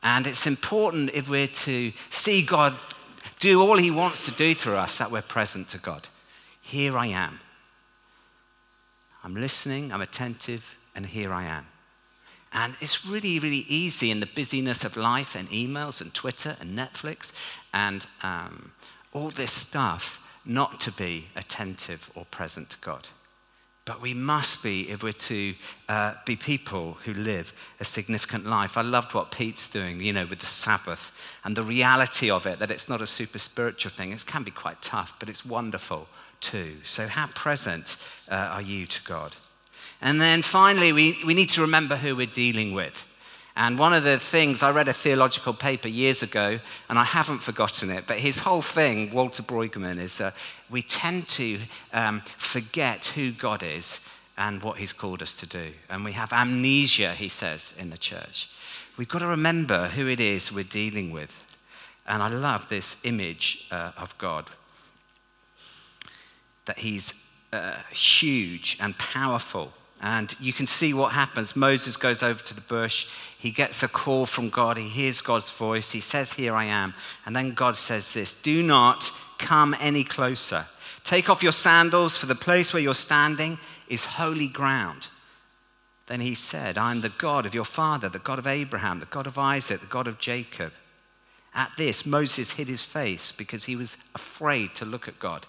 And 0.01 0.25
it's 0.25 0.47
important 0.47 1.09
if 1.13 1.27
we're 1.27 1.47
to 1.47 1.91
see 2.09 2.41
God 2.41 2.75
do 3.39 3.61
all 3.61 3.75
he 3.75 3.91
wants 3.91 4.23
to 4.23 4.31
do 4.31 4.53
through 4.53 4.77
us 4.77 4.99
that 4.99 5.11
we're 5.11 5.21
present 5.21 5.67
to 5.67 5.77
God. 5.77 6.07
Here 6.61 6.97
I 6.97 7.07
am. 7.07 7.41
I'm 9.21 9.35
listening, 9.35 9.91
I'm 9.91 9.99
attentive, 9.99 10.77
and 10.95 11.05
here 11.05 11.33
I 11.33 11.43
am. 11.43 11.65
And 12.53 12.73
it's 12.79 13.05
really, 13.05 13.37
really 13.39 13.65
easy 13.67 14.11
in 14.11 14.21
the 14.21 14.29
busyness 14.33 14.85
of 14.85 14.95
life 14.95 15.35
and 15.35 15.49
emails 15.49 15.99
and 15.99 16.13
Twitter 16.13 16.55
and 16.61 16.79
Netflix 16.79 17.33
and 17.73 18.05
um, 18.23 18.71
all 19.11 19.29
this 19.29 19.51
stuff 19.51 20.21
not 20.47 20.79
to 20.81 20.91
be 20.91 21.27
attentive 21.35 22.09
or 22.15 22.25
present 22.25 22.69
to 22.71 22.77
God. 22.79 23.07
But 23.85 24.01
we 24.01 24.13
must 24.13 24.63
be 24.63 24.89
if 24.89 25.01
we're 25.01 25.13
to 25.13 25.55
uh, 25.87 26.15
be 26.25 26.35
people 26.35 26.97
who 27.05 27.13
live 27.13 27.53
a 27.79 27.85
significant 27.85 28.45
life. 28.45 28.77
I 28.77 28.81
loved 28.81 29.13
what 29.13 29.31
Pete's 29.31 29.69
doing, 29.69 30.01
you 30.01 30.11
know, 30.11 30.25
with 30.25 30.39
the 30.39 30.45
Sabbath 30.45 31.13
and 31.45 31.55
the 31.55 31.63
reality 31.63 32.29
of 32.29 32.45
it, 32.45 32.59
that 32.59 32.69
it's 32.69 32.89
not 32.89 33.01
a 33.01 33.07
super 33.07 33.39
spiritual 33.39 33.91
thing. 33.91 34.11
It 34.11 34.25
can 34.25 34.43
be 34.43 34.51
quite 34.51 34.81
tough, 34.81 35.13
but 35.19 35.29
it's 35.29 35.45
wonderful 35.45 36.07
too. 36.41 36.75
So, 36.83 37.07
how 37.07 37.27
present 37.27 37.95
uh, 38.29 38.35
are 38.35 38.61
you 38.61 38.87
to 38.87 39.03
God? 39.03 39.35
And 40.01 40.19
then 40.19 40.41
finally, 40.41 40.91
we, 40.91 41.17
we 41.25 41.33
need 41.33 41.49
to 41.51 41.61
remember 41.61 41.95
who 41.95 42.15
we're 42.15 42.27
dealing 42.27 42.73
with. 42.73 43.07
And 43.57 43.79
one 43.79 43.95
of 43.95 44.03
the 44.03 44.19
things, 44.19 44.61
I 44.61 44.69
read 44.69 44.87
a 44.87 44.93
theological 44.93 45.51
paper 45.51 45.87
years 45.87 46.21
ago, 46.21 46.59
and 46.89 46.99
I 46.99 47.03
haven't 47.03 47.39
forgotten 47.39 47.89
it, 47.89 48.05
but 48.05 48.19
his 48.19 48.37
whole 48.37 48.61
thing, 48.61 49.11
Walter 49.11 49.41
Brueggemann, 49.41 49.97
is 49.97 50.21
uh, 50.21 50.29
we 50.69 50.83
tend 50.83 51.27
to 51.29 51.59
um, 51.91 52.21
forget 52.37 53.05
who 53.07 53.31
God 53.31 53.63
is 53.63 53.99
and 54.37 54.61
what 54.61 54.77
he's 54.77 54.93
called 54.93 55.23
us 55.23 55.35
to 55.37 55.47
do. 55.47 55.71
And 55.89 56.05
we 56.05 56.11
have 56.11 56.31
amnesia, 56.31 57.13
he 57.13 57.29
says, 57.29 57.73
in 57.79 57.89
the 57.89 57.97
church. 57.97 58.47
We've 58.95 59.07
got 59.07 59.19
to 59.19 59.27
remember 59.27 59.87
who 59.87 60.07
it 60.07 60.19
is 60.19 60.51
we're 60.51 60.63
dealing 60.63 61.11
with. 61.11 61.35
And 62.05 62.21
I 62.21 62.29
love 62.29 62.69
this 62.69 62.97
image 63.03 63.65
uh, 63.71 63.91
of 63.97 64.15
God 64.19 64.51
that 66.65 66.77
he's 66.77 67.15
uh, 67.51 67.81
huge 67.89 68.77
and 68.79 68.95
powerful 68.99 69.73
and 70.01 70.35
you 70.39 70.53
can 70.53 70.67
see 70.67 70.93
what 70.93 71.13
happens. 71.13 71.55
Moses 71.55 71.97
goes 71.97 72.21
over 72.21 72.41
to 72.43 72.53
the 72.53 72.61
bush. 72.61 73.07
He 73.37 73.49
gets 73.49 73.81
a 73.81 73.87
call 73.87 74.25
from 74.25 74.49
God. 74.49 74.77
He 74.77 74.87
hears 74.87 75.21
God's 75.21 75.49
voice. 75.49 75.91
He 75.91 76.01
says, 76.01 76.33
Here 76.33 76.53
I 76.53 76.65
am. 76.65 76.93
And 77.25 77.35
then 77.35 77.53
God 77.53 77.75
says 77.75 78.13
this 78.13 78.33
Do 78.35 78.61
not 78.61 79.11
come 79.39 79.75
any 79.79 80.03
closer. 80.03 80.67
Take 81.03 81.29
off 81.29 81.41
your 81.41 81.51
sandals, 81.51 82.17
for 82.17 82.25
the 82.25 82.35
place 82.35 82.73
where 82.73 82.83
you're 82.83 82.93
standing 82.93 83.57
is 83.87 84.05
holy 84.05 84.47
ground. 84.47 85.07
Then 86.07 86.21
he 86.21 86.35
said, 86.35 86.77
I 86.77 86.91
am 86.91 87.01
the 87.01 87.09
God 87.09 87.45
of 87.45 87.55
your 87.55 87.65
father, 87.65 88.07
the 88.09 88.19
God 88.19 88.39
of 88.39 88.47
Abraham, 88.47 88.99
the 88.99 89.05
God 89.07 89.27
of 89.27 89.37
Isaac, 89.37 89.81
the 89.81 89.87
God 89.87 90.07
of 90.07 90.19
Jacob. 90.19 90.73
At 91.53 91.71
this, 91.75 92.05
Moses 92.05 92.51
hid 92.51 92.67
his 92.67 92.83
face 92.83 93.31
because 93.31 93.65
he 93.65 93.75
was 93.75 93.97
afraid 94.13 94.75
to 94.75 94.85
look 94.85 95.07
at 95.07 95.17
God. 95.17 95.47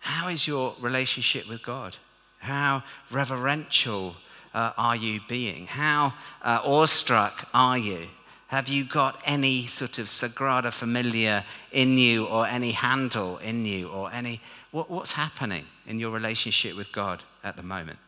How 0.00 0.28
is 0.28 0.46
your 0.46 0.74
relationship 0.80 1.48
with 1.48 1.62
God? 1.62 1.96
How 2.40 2.82
reverential 3.10 4.16
uh, 4.52 4.72
are 4.76 4.96
you 4.96 5.20
being? 5.28 5.66
How 5.66 6.14
uh, 6.42 6.60
awestruck 6.64 7.48
are 7.54 7.78
you? 7.78 8.08
Have 8.48 8.66
you 8.66 8.84
got 8.84 9.20
any 9.24 9.66
sort 9.68 9.98
of 9.98 10.08
Sagrada 10.08 10.72
Familia 10.72 11.44
in 11.70 11.96
you, 11.96 12.26
or 12.26 12.46
any 12.46 12.72
Handel 12.72 13.38
in 13.38 13.64
you, 13.64 13.88
or 13.88 14.10
any. 14.12 14.40
What, 14.72 14.90
what's 14.90 15.12
happening 15.12 15.66
in 15.86 16.00
your 16.00 16.10
relationship 16.10 16.76
with 16.76 16.90
God 16.90 17.22
at 17.44 17.56
the 17.56 17.62
moment? 17.62 17.98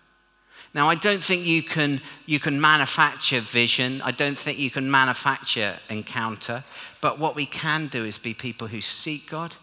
Now, 0.74 0.88
I 0.88 0.94
don't 0.94 1.22
think 1.22 1.46
you 1.46 1.62
can, 1.62 2.00
you 2.26 2.40
can 2.40 2.60
manufacture 2.60 3.40
vision. 3.40 4.00
I 4.02 4.10
don't 4.10 4.38
think 4.38 4.58
you 4.58 4.70
can 4.70 4.90
manufacture 4.90 5.76
encounter. 5.90 6.64
But 7.00 7.18
what 7.18 7.36
we 7.36 7.46
can 7.46 7.88
do 7.88 8.04
is 8.04 8.18
be 8.18 8.34
people 8.34 8.66
who 8.66 8.80
seek 8.80 9.30
God, 9.30 9.54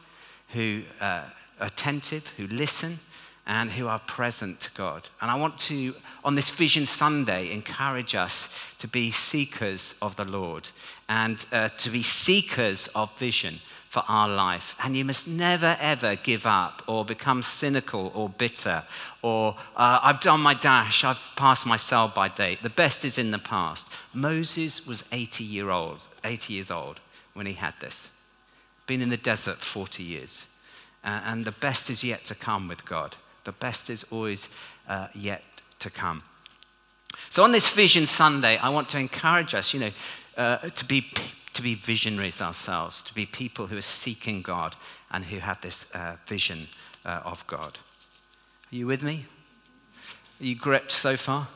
who 0.50 0.84
uh, 1.02 1.04
are 1.04 1.34
attentive, 1.60 2.28
who 2.38 2.48
listen, 2.48 3.00
and 3.50 3.72
who 3.72 3.88
are 3.88 4.00
present 4.00 4.60
to 4.60 4.72
God. 4.76 5.10
And 5.20 5.32
I 5.32 5.36
want 5.36 5.58
to, 5.62 5.96
on 6.24 6.36
this 6.36 6.52
Vision 6.52 6.86
Sunday, 6.86 7.52
encourage 7.52 8.14
us 8.14 8.48
to 8.78 8.88
be 8.88 9.10
seekers 9.10 9.96
of 10.04 10.16
the 10.16 10.24
Lord 10.24 10.70
and 11.10 11.44
uh, 11.52 11.70
to 11.80 11.90
be 11.90 12.04
seekers 12.04 12.88
of 12.94 13.12
vision 13.18 13.60
for 13.90 14.04
our 14.08 14.30
life. 14.30 14.76
And 14.84 14.96
you 14.96 15.04
must 15.04 15.28
never, 15.28 15.76
ever 15.82 16.16
give 16.16 16.46
up 16.46 16.84
or 16.86 17.04
become 17.04 17.42
cynical 17.42 18.12
or 18.14 18.30
bitter 18.30 18.84
or 19.24 19.56
uh, 19.76 20.00
I've 20.04 20.22
done 20.22 20.42
my 20.42 20.54
dash, 20.54 21.04
I've 21.04 21.20
passed 21.36 21.66
my 21.66 21.78
sell 21.78 22.08
by 22.08 22.30
date. 22.30 22.62
The 22.62 22.70
best 22.70 23.04
is 23.04 23.18
in 23.18 23.32
the 23.32 23.40
past. 23.40 23.88
Moses 24.14 24.86
was 24.86 25.04
80, 25.12 25.44
year 25.44 25.72
old, 25.72 26.08
80 26.24 26.54
years 26.54 26.70
old 26.70 27.00
when 27.34 27.48
he 27.48 27.54
had 27.54 27.74
this. 27.80 28.10
Been 28.86 29.02
in 29.02 29.10
the 29.10 29.18
desert 29.18 29.58
40 29.58 30.04
years. 30.04 30.46
Uh, 31.04 31.22
and 31.26 31.46
the 31.46 31.52
best 31.52 31.90
is 31.90 32.04
yet 32.04 32.26
to 32.26 32.36
come 32.36 32.68
with 32.68 32.86
God. 32.86 33.16
The 33.44 33.52
best 33.52 33.90
is 33.90 34.06
always 34.12 34.50
uh, 34.88 35.08
yet 35.16 35.44
to 35.80 35.90
come. 35.90 36.22
So 37.30 37.44
on 37.44 37.52
this 37.52 37.70
Vision 37.70 38.06
Sunday, 38.06 38.58
I 38.58 38.70
want 38.70 38.90
to 38.90 39.00
encourage 39.00 39.54
us, 39.54 39.74
you 39.74 39.80
know, 39.80 39.92
uh, 40.38 40.58
to 40.58 40.86
be 40.86 41.12
to 41.54 41.64
be 41.64 41.76
visionaries 41.76 42.42
ourselves, 42.42 43.04
to 43.04 43.14
be 43.14 43.26
people 43.26 43.68
who 43.68 43.78
are 43.78 43.82
seeking 43.82 44.42
God 44.42 44.76
and 45.12 45.26
who 45.26 45.40
have 45.40 45.60
this 45.60 45.86
uh, 45.94 46.16
vision 46.26 46.70
uh, 47.04 47.22
of 47.26 47.46
God. 47.48 47.78
Are 48.72 48.76
you 48.76 48.88
with 48.88 49.04
me? 49.04 49.26
Are 50.40 50.46
you 50.46 50.56
gripped 50.56 50.92
so 50.92 51.18
far? 51.18 51.50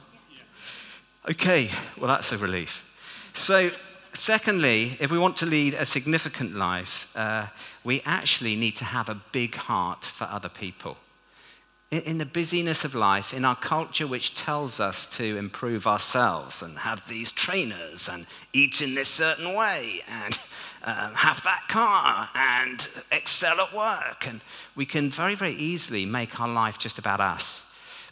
Okay, 1.30 1.70
well, 1.98 2.10
that's 2.10 2.34
a 2.34 2.38
relief. 2.38 2.84
So, 3.32 3.72
secondly, 4.14 4.98
if 5.00 5.10
we 5.10 5.18
want 5.18 5.38
to 5.38 5.46
lead 5.46 5.74
a 5.76 5.86
significant 5.86 6.54
life, 6.56 7.08
uh, 7.16 7.48
we 7.86 8.02
actually 8.06 8.58
need 8.58 8.76
to 8.78 8.86
have 8.86 9.08
a 9.08 9.22
big 9.32 9.56
heart 9.56 10.04
for 10.04 10.26
other 10.26 10.50
people 10.50 10.98
in 12.00 12.18
the 12.18 12.26
busyness 12.26 12.84
of 12.84 12.96
life, 12.96 13.34
in 13.34 13.46
our 13.46 13.56
culture 13.56 14.08
which 14.08 14.36
tells 14.36 14.80
us 14.80 15.08
to 15.08 15.38
improve 15.38 15.86
ourselves 15.86 16.62
and 16.62 16.80
have 16.80 17.08
these 17.08 17.32
trainers 17.32 18.10
and 18.10 18.26
eat 18.52 18.82
in 18.82 18.96
this 18.96 19.10
certain 19.10 19.54
way 19.54 20.02
and 20.08 20.40
uh, 20.84 21.14
have 21.14 21.44
that 21.44 21.68
car 21.68 22.30
and 22.36 22.88
excel 23.12 23.60
at 23.62 23.74
work. 23.74 24.28
And 24.28 24.42
we 24.76 24.86
can 24.86 25.12
very, 25.12 25.36
very 25.36 25.54
easily 25.54 26.06
make 26.06 26.40
our 26.40 26.48
life 26.48 26.78
just 26.78 27.00
about 27.00 27.22
us. 27.22 27.66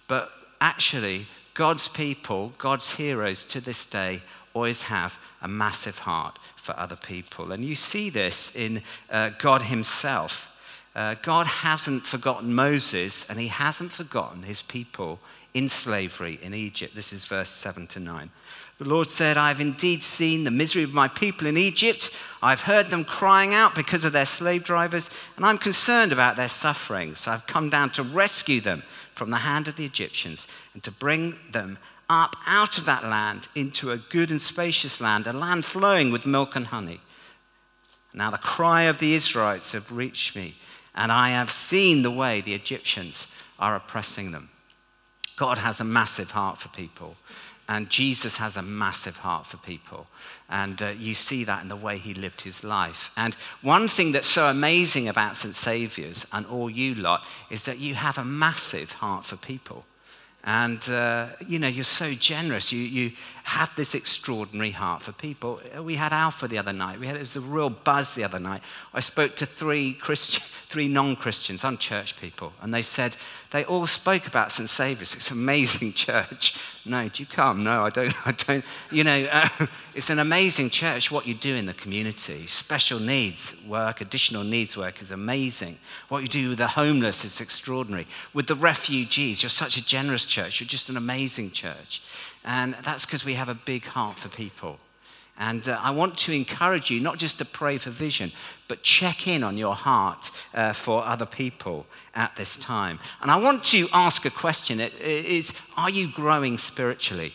But 0.07 0.29
actually, 0.59 1.27
God's 1.53 1.87
people, 1.87 2.53
God's 2.57 2.93
heroes 2.93 3.45
to 3.45 3.61
this 3.61 3.85
day, 3.85 4.21
always 4.53 4.83
have 4.83 5.17
a 5.41 5.47
massive 5.47 5.99
heart 5.99 6.37
for 6.55 6.77
other 6.77 6.95
people. 6.95 7.51
And 7.51 7.63
you 7.63 7.75
see 7.75 8.09
this 8.09 8.55
in 8.55 8.83
uh, 9.09 9.31
God 9.37 9.63
Himself. 9.63 10.47
Uh, 10.93 11.15
God 11.21 11.47
hasn't 11.47 12.03
forgotten 12.03 12.53
Moses 12.53 13.25
and 13.29 13.39
he 13.39 13.47
hasn't 13.47 13.91
forgotten 13.91 14.43
his 14.43 14.61
people 14.61 15.19
in 15.53 15.69
slavery 15.69 16.39
in 16.41 16.53
Egypt. 16.53 16.95
This 16.95 17.13
is 17.13 17.25
verse 17.25 17.49
7 17.49 17.87
to 17.87 17.99
9. 17.99 18.29
The 18.77 18.89
Lord 18.89 19.07
said, 19.07 19.37
I 19.37 19.49
have 19.49 19.61
indeed 19.61 20.01
seen 20.01 20.43
the 20.43 20.51
misery 20.51 20.83
of 20.83 20.93
my 20.93 21.07
people 21.07 21.45
in 21.45 21.55
Egypt. 21.55 22.09
I've 22.41 22.61
heard 22.61 22.87
them 22.87 23.05
crying 23.05 23.53
out 23.53 23.75
because 23.75 24.03
of 24.03 24.11
their 24.11 24.25
slave 24.25 24.63
drivers, 24.63 25.09
and 25.35 25.45
I'm 25.45 25.59
concerned 25.59 26.11
about 26.11 26.35
their 26.35 26.49
suffering. 26.49 27.13
So 27.13 27.31
I've 27.31 27.45
come 27.45 27.69
down 27.69 27.91
to 27.91 28.03
rescue 28.03 28.59
them 28.59 28.81
from 29.13 29.29
the 29.29 29.37
hand 29.37 29.67
of 29.67 29.75
the 29.75 29.85
Egyptians 29.85 30.47
and 30.73 30.81
to 30.83 30.91
bring 30.91 31.35
them 31.51 31.77
up 32.09 32.35
out 32.47 32.77
of 32.77 32.85
that 32.85 33.05
land 33.05 33.47
into 33.55 33.91
a 33.91 33.97
good 33.97 34.31
and 34.31 34.41
spacious 34.41 34.99
land, 34.99 35.27
a 35.27 35.33
land 35.33 35.63
flowing 35.63 36.11
with 36.11 36.25
milk 36.25 36.55
and 36.55 36.67
honey. 36.67 37.01
Now 38.13 38.31
the 38.31 38.37
cry 38.37 38.83
of 38.83 38.97
the 38.97 39.13
Israelites 39.13 39.71
have 39.73 39.91
reached 39.91 40.35
me 40.35 40.55
and 40.95 41.11
I 41.11 41.29
have 41.29 41.51
seen 41.51 42.01
the 42.01 42.11
way 42.11 42.41
the 42.41 42.53
Egyptians 42.53 43.27
are 43.59 43.75
oppressing 43.75 44.31
them. 44.31 44.49
God 45.35 45.57
has 45.57 45.79
a 45.79 45.85
massive 45.85 46.31
heart 46.31 46.59
for 46.59 46.69
people, 46.69 47.15
and 47.67 47.89
Jesus 47.89 48.37
has 48.37 48.57
a 48.57 48.61
massive 48.61 49.17
heart 49.17 49.45
for 49.45 49.57
people. 49.57 50.07
And 50.49 50.81
uh, 50.81 50.89
you 50.97 51.13
see 51.13 51.45
that 51.45 51.63
in 51.63 51.69
the 51.69 51.75
way 51.75 51.97
he 51.97 52.13
lived 52.13 52.41
his 52.41 52.63
life. 52.63 53.11
And 53.15 53.35
one 53.61 53.87
thing 53.87 54.11
that's 54.11 54.27
so 54.27 54.47
amazing 54.47 55.07
about 55.07 55.37
St. 55.37 55.55
Saviour's 55.55 56.27
and 56.33 56.45
all 56.45 56.69
you 56.69 56.95
lot 56.95 57.23
is 57.49 57.63
that 57.63 57.79
you 57.79 57.95
have 57.95 58.17
a 58.17 58.25
massive 58.25 58.91
heart 58.91 59.25
for 59.25 59.37
people. 59.37 59.85
And, 60.43 60.87
uh, 60.89 61.27
you 61.47 61.59
know, 61.59 61.67
you're 61.67 61.83
so 61.83 62.13
generous. 62.13 62.71
You, 62.71 62.81
you 62.81 63.11
have 63.43 63.69
this 63.75 63.95
extraordinary 63.95 64.71
heart 64.71 65.01
for 65.01 65.11
people. 65.11 65.59
We 65.81 65.95
had 65.95 66.13
Alpha 66.13 66.47
the 66.47 66.57
other 66.57 66.73
night. 66.73 66.99
We 66.99 67.07
had, 67.07 67.15
it 67.15 67.19
was 67.19 67.35
a 67.35 67.41
real 67.41 67.69
buzz 67.69 68.13
the 68.13 68.23
other 68.23 68.39
night. 68.39 68.61
I 68.93 68.99
spoke 68.99 69.35
to 69.37 69.45
three, 69.45 69.93
three 70.69 70.87
non-Christians, 70.87 71.63
unchurched 71.63 72.19
people, 72.19 72.53
and 72.61 72.73
they 72.73 72.81
said 72.81 73.17
they 73.51 73.65
all 73.65 73.85
spoke 73.85 74.27
about 74.27 74.51
St. 74.51 74.69
Saviour's. 74.69 75.13
It's 75.13 75.29
an 75.29 75.37
amazing 75.37 75.93
church. 76.05 76.57
No, 76.85 77.07
do 77.09 77.21
you 77.21 77.27
come? 77.27 77.63
No, 77.63 77.85
I 77.85 77.89
don't. 77.89 78.13
I 78.27 78.31
don't. 78.31 78.63
You 78.91 79.03
know, 79.03 79.27
uh, 79.31 79.67
it's 79.93 80.09
an 80.09 80.19
amazing 80.19 80.69
church. 80.69 81.11
What 81.11 81.27
you 81.27 81.33
do 81.33 81.55
in 81.55 81.65
the 81.65 81.73
community, 81.73 82.47
special 82.47 82.99
needs 82.99 83.53
work, 83.67 84.01
additional 84.01 84.43
needs 84.43 84.77
work 84.77 85.01
is 85.01 85.11
amazing. 85.11 85.77
What 86.07 86.21
you 86.21 86.27
do 86.29 86.49
with 86.49 86.57
the 86.59 86.67
homeless 86.67 87.25
is 87.25 87.41
extraordinary. 87.41 88.07
With 88.33 88.47
the 88.47 88.55
refugees, 88.55 89.43
you're 89.43 89.49
such 89.49 89.77
a 89.77 89.85
generous 89.85 90.25
church. 90.25 90.59
You're 90.59 90.67
just 90.67 90.89
an 90.89 90.97
amazing 90.97 91.51
church, 91.51 92.01
and 92.45 92.73
that's 92.83 93.05
because 93.05 93.25
we 93.25 93.30
have 93.33 93.49
a 93.49 93.55
big 93.55 93.85
heart 93.85 94.17
for 94.17 94.29
people. 94.29 94.79
And 95.37 95.67
uh, 95.67 95.79
I 95.81 95.91
want 95.91 96.17
to 96.19 96.33
encourage 96.33 96.91
you 96.91 96.99
not 96.99 97.17
just 97.17 97.39
to 97.39 97.45
pray 97.45 97.77
for 97.77 97.89
vision, 97.89 98.31
but 98.67 98.83
check 98.83 99.27
in 99.27 99.43
on 99.43 99.57
your 99.57 99.73
heart 99.73 100.29
uh, 100.53 100.73
for 100.73 101.03
other 101.03 101.25
people 101.25 101.87
at 102.13 102.35
this 102.35 102.57
time. 102.57 102.99
And 103.21 103.31
I 103.31 103.37
want 103.37 103.63
to 103.65 103.87
ask 103.91 104.23
a 104.25 104.29
question 104.29 104.79
it 104.79 104.99
is 104.99 105.53
Are 105.75 105.89
you 105.89 106.11
growing 106.11 106.57
spiritually? 106.57 107.33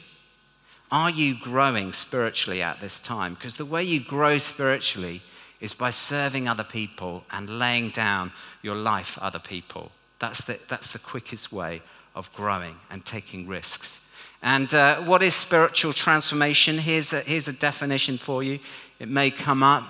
Are 0.90 1.10
you 1.10 1.34
growing 1.34 1.92
spiritually 1.92 2.62
at 2.62 2.80
this 2.80 3.00
time? 3.00 3.34
Because 3.34 3.56
the 3.56 3.64
way 3.64 3.82
you 3.82 3.98
grow 3.98 4.38
spiritually 4.38 5.20
is 5.60 5.72
by 5.72 5.90
serving 5.90 6.46
other 6.46 6.62
people 6.62 7.24
and 7.32 7.58
laying 7.58 7.90
down 7.90 8.30
your 8.62 8.76
life 8.76 9.08
for 9.08 9.24
other 9.24 9.40
people. 9.40 9.90
That's 10.20 10.44
the, 10.44 10.60
that's 10.68 10.92
the 10.92 10.98
quickest 11.00 11.50
way 11.50 11.82
of 12.14 12.32
growing 12.34 12.76
and 12.88 13.04
taking 13.04 13.48
risks. 13.48 14.00
And 14.42 14.72
uh, 14.74 15.00
what 15.02 15.22
is 15.22 15.34
spiritual 15.34 15.92
transformation? 15.92 16.78
Here's 16.78 17.12
a, 17.12 17.20
here's 17.20 17.48
a 17.48 17.52
definition 17.52 18.18
for 18.18 18.42
you. 18.42 18.58
It 18.98 19.08
may 19.08 19.30
come 19.30 19.62
up, 19.62 19.84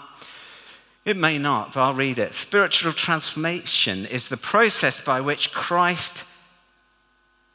it 1.05 1.17
may 1.17 1.39
not, 1.39 1.73
but 1.73 1.83
I'll 1.83 1.95
read 1.95 2.19
it. 2.19 2.33
Spiritual 2.33 2.93
transformation 2.93 4.07
is 4.07 4.29
the 4.29 4.37
process 4.37 5.01
by 5.01 5.21
which 5.21 5.53
Christ 5.53 6.25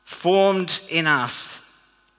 formed 0.03 0.79
in 0.89 1.05
us, 1.05 1.60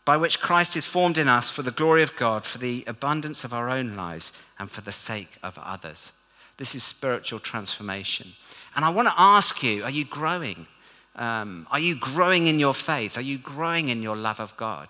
by 0.05 0.19
which 0.19 0.41
Christ 0.41 0.77
is 0.77 0.85
formed 0.85 1.17
in 1.17 1.29
us 1.29 1.49
for 1.49 1.63
the 1.63 1.71
glory 1.71 2.03
of 2.03 2.17
God, 2.17 2.45
for 2.45 2.59
the 2.59 2.85
abundance 2.87 3.45
of 3.45 3.55
our 3.55 3.71
own 3.71 3.97
lives, 3.97 4.33
and 4.59 4.71
for 4.71 4.83
the 4.83 4.93
sake 4.93 5.39
of 5.43 5.59
others. 5.59 6.13
This 6.59 6.75
is 6.75 6.83
spiritual 6.83 7.39
transformation. 7.39 8.33
And 8.77 8.85
I 8.85 8.91
want 8.91 9.09
to 9.09 9.15
ask 9.17 9.63
you 9.63 9.85
are 9.85 9.91
you 9.91 10.05
growing? 10.05 10.67
Um, 11.15 11.67
are 11.71 11.79
you 11.79 11.95
growing 11.97 12.47
in 12.47 12.59
your 12.59 12.75
faith? 12.75 13.19
Are 13.19 13.23
you 13.23 13.39
growing 13.39 13.89
in 13.89 14.03
your 14.03 14.17
love 14.17 14.41
of 14.41 14.57
God? 14.57 14.89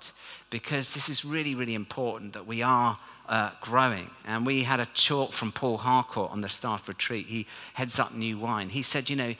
Because 0.51 0.95
this 0.95 1.09
is 1.09 1.25
really, 1.25 1.55
really 1.55 1.75
important 1.75 2.33
that 2.35 2.47
we 2.47 2.63
are 2.63 2.99
uh, 3.29 3.51
growing. 3.61 4.11
And 4.25 4.47
we 4.47 4.63
had 4.63 4.79
a 4.79 4.87
talk 4.87 5.33
from 5.33 5.51
Paul 5.51 5.79
Harcourt 5.79 6.31
on 6.31 6.41
the 6.41 6.49
staff 6.49 6.87
retreat. 6.87 7.27
He 7.27 7.47
heads 7.75 7.99
up 7.99 8.15
New 8.15 8.39
Wine. 8.39 8.69
He 8.69 8.83
said, 8.83 9.11
you 9.11 9.17
know, 9.17 9.35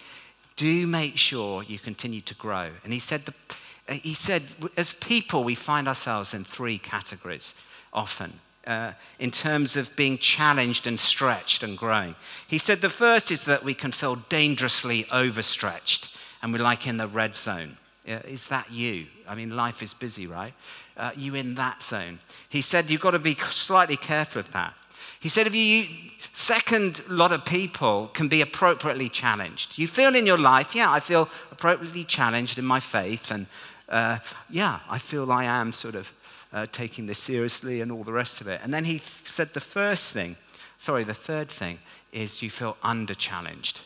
do 0.57 0.87
make 0.87 1.17
sure 1.17 1.63
you 1.63 1.79
continue 1.79 2.21
to 2.23 2.35
grow. 2.35 2.71
And 2.85 2.93
he 2.93 2.99
said, 2.99 3.27
the, 3.27 3.95
he 3.95 4.15
said 4.15 4.43
as 4.77 4.93
people, 4.95 5.45
we 5.45 5.55
find 5.55 5.87
ourselves 5.87 6.35
in 6.35 6.45
three 6.45 6.79
categories 6.79 7.55
often. 7.93 8.41
Uh, 8.65 8.93
in 9.19 9.33
terms 9.33 9.77
of 9.77 9.95
being 9.97 10.17
challenged 10.17 10.87
and 10.87 11.01
stretched 11.01 11.65
and 11.65 11.77
growing. 11.77 12.15
He 12.47 12.59
said 12.59 12.81
the 12.81 12.89
first 12.89 13.33
is 13.33 13.43
that 13.43 13.65
we 13.65 13.75
can 13.75 13.91
feel 13.91 14.15
dangerously 14.29 15.05
overstretched 15.11 16.17
and 16.43 16.53
we're 16.53 16.63
like 16.63 16.87
in 16.87 16.97
the 16.97 17.07
red 17.07 17.35
zone. 17.35 17.77
Is 18.05 18.49
that 18.49 18.71
you? 18.71 19.07
I 19.29 19.37
mean, 19.37 19.55
life 19.55 19.83
is 19.83 19.95
busy, 19.95 20.27
right? 20.27 20.53
Uh, 20.97 21.13
you 21.17 21.37
in 21.37 21.55
that 21.55 21.81
zone. 21.81 22.19
He 22.49 22.61
said 22.61 22.91
you've 22.91 23.01
got 23.01 23.13
to 23.13 23.21
be 23.21 23.37
slightly 23.51 23.97
careful 23.97 24.41
of 24.41 24.53
that. 24.53 24.75
He 25.21 25.29
said, 25.29 25.47
if 25.47 25.55
you, 25.55 25.87
second 26.33 27.01
lot 27.09 27.33
of 27.33 27.45
people 27.45 28.09
can 28.09 28.27
be 28.27 28.41
appropriately 28.41 29.09
challenged. 29.09 29.79
You 29.79 29.87
feel 29.87 30.17
in 30.17 30.27
your 30.27 30.39
life, 30.39 30.75
yeah, 30.75 30.91
I 30.91 30.99
feel 30.99 31.29
appropriately 31.53 32.03
challenged 32.03 32.59
in 32.59 32.65
my 32.65 32.81
faith, 32.81 33.31
and 33.31 33.47
uh, 33.89 34.19
yeah, 34.51 34.81
I 34.91 34.99
feel 34.99 35.31
I 35.31 35.45
am 35.45 35.73
sort 35.73 35.95
of 35.95 36.13
uh, 36.53 36.67
taking 36.73 37.07
this 37.07 37.21
seriously 37.21 37.83
and 37.83 37.93
all 37.93 38.03
the 38.03 38.13
rest 38.13 38.41
of 38.41 38.49
it. 38.49 38.61
And 38.65 38.75
then 38.75 38.85
he 38.85 38.99
said 38.99 39.55
the 39.55 39.61
first 39.61 40.13
thing, 40.13 40.37
sorry, 40.77 41.05
the 41.05 41.15
third 41.15 41.49
thing 41.49 41.79
is 42.11 42.43
you 42.43 42.51
feel 42.51 42.77
under 42.83 43.15
challenged. 43.15 43.81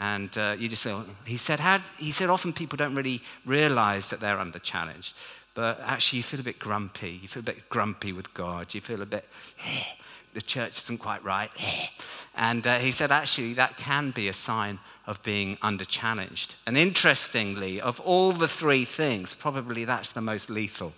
And 0.00 0.36
uh, 0.38 0.56
you 0.58 0.68
just 0.70 0.82
feel, 0.82 1.04
he 1.26 1.36
said, 1.36 1.60
how, 1.60 1.78
he 1.98 2.10
said 2.10 2.30
often 2.30 2.54
people 2.54 2.78
don't 2.78 2.94
really 2.94 3.22
realize 3.44 4.08
that 4.08 4.18
they're 4.18 4.38
under 4.38 4.58
challenged, 4.58 5.14
but 5.54 5.78
actually 5.84 6.16
you 6.16 6.22
feel 6.22 6.40
a 6.40 6.42
bit 6.42 6.58
grumpy. 6.58 7.20
You 7.22 7.28
feel 7.28 7.40
a 7.40 7.44
bit 7.44 7.68
grumpy 7.68 8.14
with 8.14 8.32
God. 8.32 8.72
You 8.72 8.80
feel 8.80 9.02
a 9.02 9.06
bit, 9.06 9.28
the 10.34 10.40
church 10.40 10.78
isn't 10.78 10.98
quite 10.98 11.22
right. 11.22 11.50
And 12.36 12.64
uh, 12.64 12.78
he 12.78 12.92
said, 12.92 13.10
actually, 13.10 13.54
that 13.54 13.76
can 13.76 14.12
be 14.12 14.28
a 14.28 14.32
sign 14.32 14.78
of 15.06 15.20
being 15.24 15.58
under 15.62 15.84
challenged. 15.84 16.54
And 16.64 16.78
interestingly, 16.78 17.80
of 17.80 17.98
all 18.00 18.30
the 18.30 18.46
three 18.46 18.84
things, 18.84 19.34
probably 19.34 19.84
that's 19.84 20.12
the 20.12 20.20
most 20.20 20.48
lethal, 20.48 20.94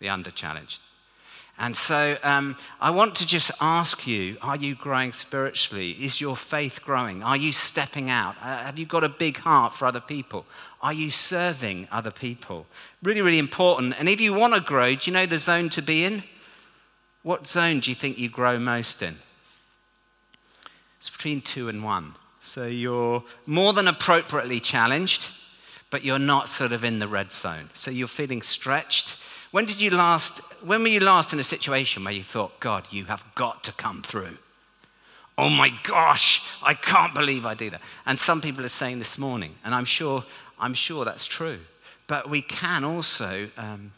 the 0.00 0.08
under 0.08 0.30
challenged. 0.30 0.80
And 1.60 1.76
so 1.76 2.16
um, 2.22 2.56
I 2.80 2.88
want 2.88 3.14
to 3.16 3.26
just 3.26 3.50
ask 3.60 4.06
you 4.06 4.38
are 4.40 4.56
you 4.56 4.74
growing 4.74 5.12
spiritually? 5.12 5.90
Is 5.90 6.18
your 6.18 6.34
faith 6.34 6.80
growing? 6.82 7.22
Are 7.22 7.36
you 7.36 7.52
stepping 7.52 8.08
out? 8.08 8.34
Uh, 8.40 8.64
have 8.64 8.78
you 8.78 8.86
got 8.86 9.04
a 9.04 9.10
big 9.10 9.36
heart 9.36 9.74
for 9.74 9.84
other 9.84 10.00
people? 10.00 10.46
Are 10.80 10.94
you 10.94 11.10
serving 11.10 11.86
other 11.92 12.10
people? 12.10 12.66
Really, 13.02 13.20
really 13.20 13.38
important. 13.38 13.94
And 13.98 14.08
if 14.08 14.22
you 14.22 14.32
want 14.32 14.54
to 14.54 14.62
grow, 14.62 14.94
do 14.94 15.10
you 15.10 15.12
know 15.12 15.26
the 15.26 15.38
zone 15.38 15.68
to 15.70 15.82
be 15.82 16.02
in? 16.02 16.22
What 17.22 17.46
zone 17.46 17.80
do 17.80 17.90
you 17.90 17.94
think 17.94 18.16
you 18.16 18.30
grow 18.30 18.58
most 18.58 19.02
in? 19.02 19.18
It's 20.98 21.10
between 21.10 21.42
two 21.42 21.68
and 21.68 21.84
one. 21.84 22.14
So 22.40 22.64
you're 22.64 23.22
more 23.44 23.74
than 23.74 23.86
appropriately 23.86 24.60
challenged, 24.60 25.28
but 25.90 26.04
you're 26.04 26.18
not 26.18 26.48
sort 26.48 26.72
of 26.72 26.84
in 26.84 27.00
the 27.00 27.08
red 27.08 27.32
zone. 27.32 27.68
So 27.74 27.90
you're 27.90 28.08
feeling 28.08 28.40
stretched 28.40 29.18
when 29.50 29.64
did 29.64 29.80
you 29.80 29.90
last, 29.90 30.38
when 30.64 30.82
were 30.82 30.88
you 30.88 31.00
last 31.00 31.32
in 31.32 31.40
a 31.40 31.44
situation 31.44 32.04
where 32.04 32.12
you 32.12 32.22
thought, 32.22 32.60
God, 32.60 32.88
you 32.90 33.06
have 33.06 33.24
got 33.34 33.64
to 33.64 33.72
come 33.72 34.02
through? 34.02 34.38
Oh 35.36 35.48
my 35.48 35.72
gosh, 35.84 36.46
I 36.62 36.74
can't 36.74 37.14
believe 37.14 37.46
I 37.46 37.54
do 37.54 37.70
that. 37.70 37.80
And 38.04 38.18
some 38.18 38.40
people 38.40 38.64
are 38.64 38.68
saying 38.68 38.98
this 38.98 39.16
morning, 39.16 39.54
and 39.64 39.74
I'm 39.74 39.86
sure, 39.86 40.24
I'm 40.58 40.74
sure 40.74 41.04
that's 41.04 41.26
true. 41.26 41.58
But 42.06 42.28
we 42.28 42.42
can 42.42 42.84
also 42.84 43.48
um, 43.56 43.92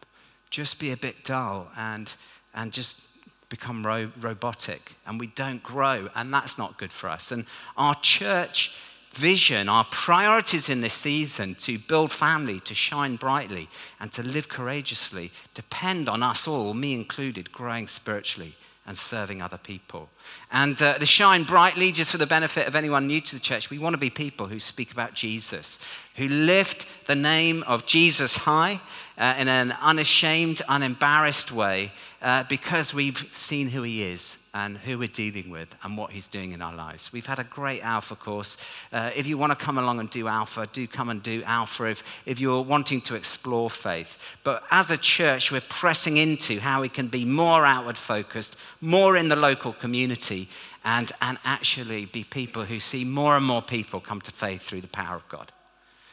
just 0.51 0.79
be 0.79 0.93
a 0.93 0.97
bit 0.97 1.25
dull 1.25 1.71
and, 1.77 2.13
and 2.55 2.73
just 2.73 3.09
become 3.49 3.85
ro- 3.85 4.13
robotic, 4.21 4.95
and 5.07 5.19
we 5.19 5.27
don't 5.27 5.63
grow, 5.63 6.09
and 6.15 6.33
that's 6.33 6.59
not 6.59 6.79
good 6.79 6.93
for 6.93 7.09
us. 7.09 7.33
And 7.33 7.45
our 7.77 7.95
church 7.97 8.75
vision, 9.13 9.69
our 9.69 9.85
priorities 9.85 10.69
in 10.69 10.81
this 10.81 10.95
season 10.95 11.55
to 11.57 11.79
build 11.79 12.13
family, 12.13 12.61
to 12.61 12.75
shine 12.75 13.17
brightly, 13.17 13.69
and 14.01 14.13
to 14.13 14.23
live 14.23 14.49
courageously 14.49 15.31
depend 15.55 16.09
on 16.09 16.23
us 16.23 16.49
all, 16.49 16.75
me 16.75 16.95
included, 16.95 17.53
growing 17.53 17.87
spiritually 17.87 18.55
and 18.87 18.99
serving 18.99 19.41
other 19.41 19.59
people. 19.59 20.09
And 20.51 20.81
uh, 20.83 20.99
the 20.99 21.07
shine 21.07 21.45
brightly, 21.45 21.93
just 21.93 22.11
for 22.11 22.19
the 22.19 22.27
benefit 22.27 22.67
of 22.67 22.75
anyone 22.75 23.07
new 23.07 23.21
to 23.21 23.35
the 23.35 23.41
church, 23.41 23.71
we 23.71 23.79
want 23.79 23.95
to 23.95 23.99
be 23.99 24.11
people 24.11 24.49
who 24.49 24.59
speak 24.59 24.91
about 24.91 25.15
Jesus, 25.15 25.79
who 26.17 26.27
lift 26.29 26.87
the 27.07 27.15
name 27.15 27.63
of 27.65 27.87
Jesus 27.87 28.37
high 28.37 28.81
uh, 29.19 29.35
in 29.39 29.47
an 29.47 29.77
unashamed, 29.81 30.63
unembarrassed 30.69 31.53
way 31.53 31.93
uh, 32.23 32.43
because 32.49 32.93
we've 32.93 33.25
seen 33.33 33.69
who 33.69 33.83
he 33.83 34.03
is 34.03 34.39
and 34.55 34.77
who 34.77 34.99
we're 34.99 35.09
dealing 35.09 35.51
with 35.51 35.75
and 35.83 35.97
what 35.97 36.11
he's 36.11 36.29
doing 36.29 36.53
in 36.53 36.61
our 36.61 36.75
lives. 36.75 37.11
We've 37.11 37.25
had 37.25 37.39
a 37.39 37.45
great 37.45 37.83
Alpha 37.83 38.15
course. 38.15 38.59
Uh, 38.93 39.11
if 39.17 39.27
you 39.27 39.39
want 39.39 39.51
to 39.51 39.65
come 39.65 39.79
along 39.79 39.99
and 39.99 40.11
do 40.11 40.29
Alpha, 40.29 40.69
do 40.73 40.87
come 40.87 41.09
and 41.09 41.23
do 41.23 41.43
Alpha 41.45 41.85
if, 41.85 42.03
if 42.27 42.39
you're 42.39 42.63
wanting 42.63 43.01
to 43.03 43.15
explore 43.15 43.71
faith. 43.71 44.19
But 44.45 44.63
as 44.71 44.91
a 44.91 44.99
church, 44.99 45.51
we're 45.51 45.63
pressing 45.63 46.19
into 46.19 46.61
how 46.61 46.83
we 46.83 46.91
can 46.91 47.09
be 47.09 47.25
more 47.25 47.65
outward 47.65 47.97
focused, 47.97 48.57
more 48.83 49.17
in 49.17 49.29
the 49.29 49.37
local 49.37 49.73
community, 49.73 50.49
and, 50.85 51.11
and 51.23 51.39
actually 51.45 52.05
be 52.05 52.23
people 52.23 52.65
who 52.65 52.79
see 52.79 53.05
more 53.05 53.37
and 53.37 53.47
more 53.47 53.63
people 53.63 54.01
come 54.01 54.21
to 54.21 54.31
faith 54.31 54.63
through 54.63 54.83
the 54.83 54.89
power 54.89 55.17
of 55.17 55.27
God. 55.29 55.51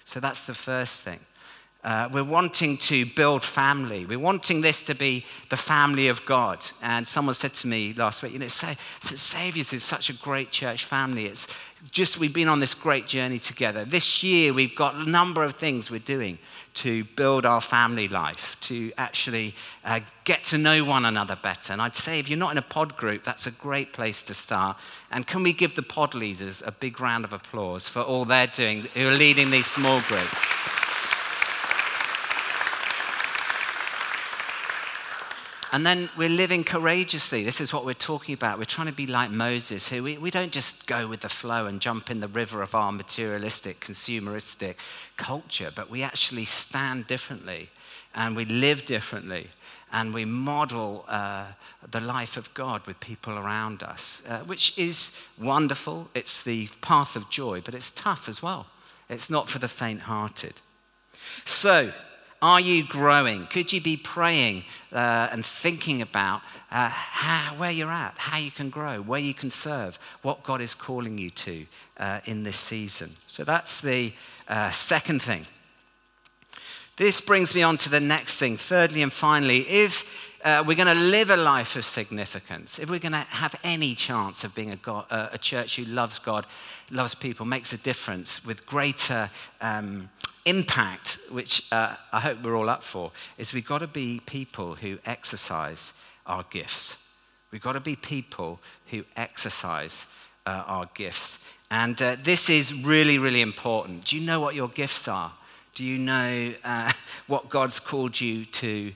So 0.06 0.22
that's 0.22 0.46
the 0.46 0.54
first 0.54 1.02
thing. 1.02 1.20
Uh, 1.82 2.10
we're 2.12 2.26
wanting 2.26 2.78
to 2.78 3.06
build 3.06 3.42
family. 3.42 4.06
We're 4.06 4.20
wanting 4.20 4.60
this 4.60 4.84
to 4.84 4.96
be 4.96 5.26
the 5.50 5.56
family 5.56 6.10
of 6.10 6.26
God. 6.26 6.66
And 6.82 7.08
someone 7.08 7.36
said 7.36 7.54
to 7.56 7.68
me 7.68 7.94
last 7.94 8.22
week, 8.22 8.34
you 8.34 8.40
know, 8.40 8.50
St. 8.50 8.78
Saviour's 9.00 9.72
is 9.72 9.82
such 9.82 10.10
a 10.10 10.14
great 10.14 10.52
church 10.52 10.84
family. 10.84 11.28
It's 11.28 11.48
just, 11.92 12.20
we've 12.20 12.34
been 12.34 12.50
on 12.50 12.60
this 12.60 12.74
great 12.74 13.08
journey 13.08 13.40
together. 13.40 13.86
This 13.86 14.22
year, 14.22 14.52
we've 14.52 14.76
got 14.76 14.96
a 14.96 15.10
number 15.10 15.42
of 15.42 15.56
things 15.56 15.90
we're 15.90 16.00
doing 16.00 16.38
to 16.74 17.06
build 17.16 17.46
our 17.46 17.62
family 17.62 18.10
life, 18.10 18.58
to 18.60 18.92
actually 18.98 19.56
uh, 19.86 20.02
get 20.26 20.44
to 20.46 20.58
know 20.58 20.84
one 20.84 21.06
another 21.06 21.38
better. 21.42 21.72
And 21.72 21.82
I'd 21.82 21.96
say 21.96 22.20
if 22.20 22.28
you're 22.28 22.38
not 22.38 22.52
in 22.52 22.58
a 22.58 22.62
pod 22.62 22.98
group, 22.98 23.24
that's 23.24 23.48
a 23.48 23.52
great 23.52 23.94
place 23.94 24.22
to 24.24 24.34
start. 24.34 24.78
And 25.12 25.26
can 25.26 25.44
we 25.44 25.54
give 25.54 25.76
the 25.76 25.84
pod 25.84 26.14
leaders 26.14 26.62
a 26.66 26.74
big 26.74 27.00
round 27.00 27.24
of 27.24 27.32
applause 27.32 27.88
for 27.88 28.02
all 28.02 28.26
they're 28.26 28.48
doing, 28.48 28.82
who 28.94 29.08
are 29.08 29.16
leading 29.16 29.50
these 29.50 29.68
small 29.68 30.02
groups? 30.02 30.36
And 35.72 35.86
then 35.86 36.10
we're 36.18 36.30
living 36.30 36.64
courageously. 36.64 37.44
This 37.44 37.62
is 37.62 37.72
what 37.72 37.86
we're 37.86 37.94
talking 37.94 38.34
about. 38.34 38.58
We're 38.58 38.64
trying 38.64 38.88
to 38.88 38.94
be 38.94 39.06
like 39.06 39.30
Moses, 39.30 39.88
who 39.88 40.02
we, 40.02 40.18
we 40.18 40.32
don't 40.32 40.52
just 40.52 40.88
go 40.88 41.08
with 41.08 41.20
the 41.22 41.30
flow 41.30 41.68
and 41.68 41.80
jump 41.80 42.10
in 42.10 42.22
the 42.22 42.28
river 42.28 42.64
of 42.64 42.74
our 42.74 42.92
materialistic, 42.92 43.80
consumeristic 43.80 44.76
culture, 45.18 45.72
but 45.74 45.90
we 45.90 46.02
actually 46.02 46.46
stand 46.46 47.06
differently 47.06 47.70
and 48.16 48.36
we 48.36 48.46
live 48.46 48.86
differently 48.88 49.48
and 49.92 50.12
we 50.12 50.26
model 50.26 51.06
uh, 51.08 51.46
the 51.92 52.00
life 52.00 52.36
of 52.36 52.52
God 52.56 52.86
with 52.88 53.00
people 53.00 53.38
around 53.38 53.84
us, 53.84 54.24
uh, 54.28 54.40
which 54.40 54.76
is 54.78 55.16
wonderful. 55.40 56.10
It's 56.16 56.42
the 56.42 56.70
path 56.82 57.16
of 57.16 57.30
joy, 57.30 57.62
but 57.62 57.76
it's 57.76 57.92
tough 57.92 58.28
as 58.28 58.42
well. 58.42 58.66
It's 59.08 59.30
not 59.30 59.50
for 59.50 59.60
the 59.60 59.68
faint 59.68 60.02
hearted. 60.02 60.54
So, 61.46 61.92
are 62.42 62.62
you 62.62 62.84
growing? 62.84 63.48
Could 63.48 63.74
you 63.74 63.82
be 63.82 63.98
praying 63.98 64.64
uh, 64.94 65.28
and 65.32 65.46
thinking 65.46 66.02
about 66.02 66.42
uh, 66.72 66.90
how, 66.90 67.56
where 67.56 67.72
you're 67.72 67.92
at, 67.92 68.14
how 68.18 68.38
you 68.38 68.52
can 68.52 68.70
grow, 68.70 69.02
where 69.02 69.20
you 69.20 69.34
can 69.34 69.52
serve, 69.52 70.00
what 70.22 70.44
God 70.44 70.62
is 70.62 70.74
calling 70.74 71.18
you 71.18 71.30
to 71.32 71.66
uh, 71.98 72.20
in 72.26 72.44
this 72.44 72.58
season? 72.58 73.16
So 73.28 73.44
that's 73.44 73.82
the 73.82 74.14
uh, 74.48 74.72
second 74.72 75.22
thing. 75.22 75.46
This 76.96 77.22
brings 77.22 77.56
me 77.56 77.64
on 77.64 77.78
to 77.80 77.90
the 77.90 78.00
next 78.00 78.40
thing. 78.40 78.58
Thirdly 78.58 79.02
and 79.02 79.12
finally, 79.12 79.60
if 79.70 80.06
uh, 80.44 80.64
we're 80.66 80.76
going 80.76 80.88
to 80.88 80.94
live 80.94 81.30
a 81.30 81.38
life 81.38 81.76
of 81.76 81.86
significance, 81.86 82.80
if 82.80 82.90
we're 82.90 83.00
going 83.00 83.12
to 83.12 83.18
have 83.18 83.56
any 83.64 83.96
chance 83.96 84.44
of 84.44 84.56
being 84.56 84.72
a, 84.72 84.76
God, 84.78 85.06
uh, 85.10 85.30
a 85.32 85.38
church 85.38 85.76
who 85.76 85.86
loves 85.86 86.20
God, 86.20 86.46
loves 86.92 87.14
people, 87.16 87.46
makes 87.46 87.74
a 87.74 87.78
difference 87.78 88.46
with 88.46 88.66
greater 88.66 89.30
um, 89.62 90.10
impact, 90.46 91.20
which 91.30 91.72
uh, 91.72 91.96
I 92.14 92.20
hope 92.20 92.42
we're 92.44 92.56
all 92.56 92.70
up 92.70 92.84
for, 92.84 93.12
is 93.38 93.54
we've 93.54 93.66
got 93.66 93.80
to 93.80 93.88
be 93.88 94.22
people 94.26 94.76
who 94.76 94.98
exercise 95.06 95.94
our 96.26 96.46
gifts. 96.50 96.98
We've 97.52 97.62
got 97.62 97.74
to 97.74 97.80
be 97.80 97.96
people 97.96 98.60
who 98.88 99.04
exercise 99.16 100.08
uh, 100.46 100.64
our 100.68 100.90
gifts. 100.94 101.40
And 101.72 102.02
uh, 102.02 102.18
this 102.22 102.50
is 102.50 102.74
really, 102.74 103.18
really 103.18 103.42
important. 103.42 104.06
Do 104.06 104.18
you 104.18 104.26
know 104.26 104.40
what 104.40 104.56
your 104.56 104.70
gifts 104.70 105.08
are? 105.08 105.34
Do 105.76 105.84
you 105.84 105.98
know 105.98 106.54
uh, 106.64 106.92
what 107.28 107.50
God's 107.50 107.80
called 107.80 108.20
you 108.20 108.46
to 108.46 108.92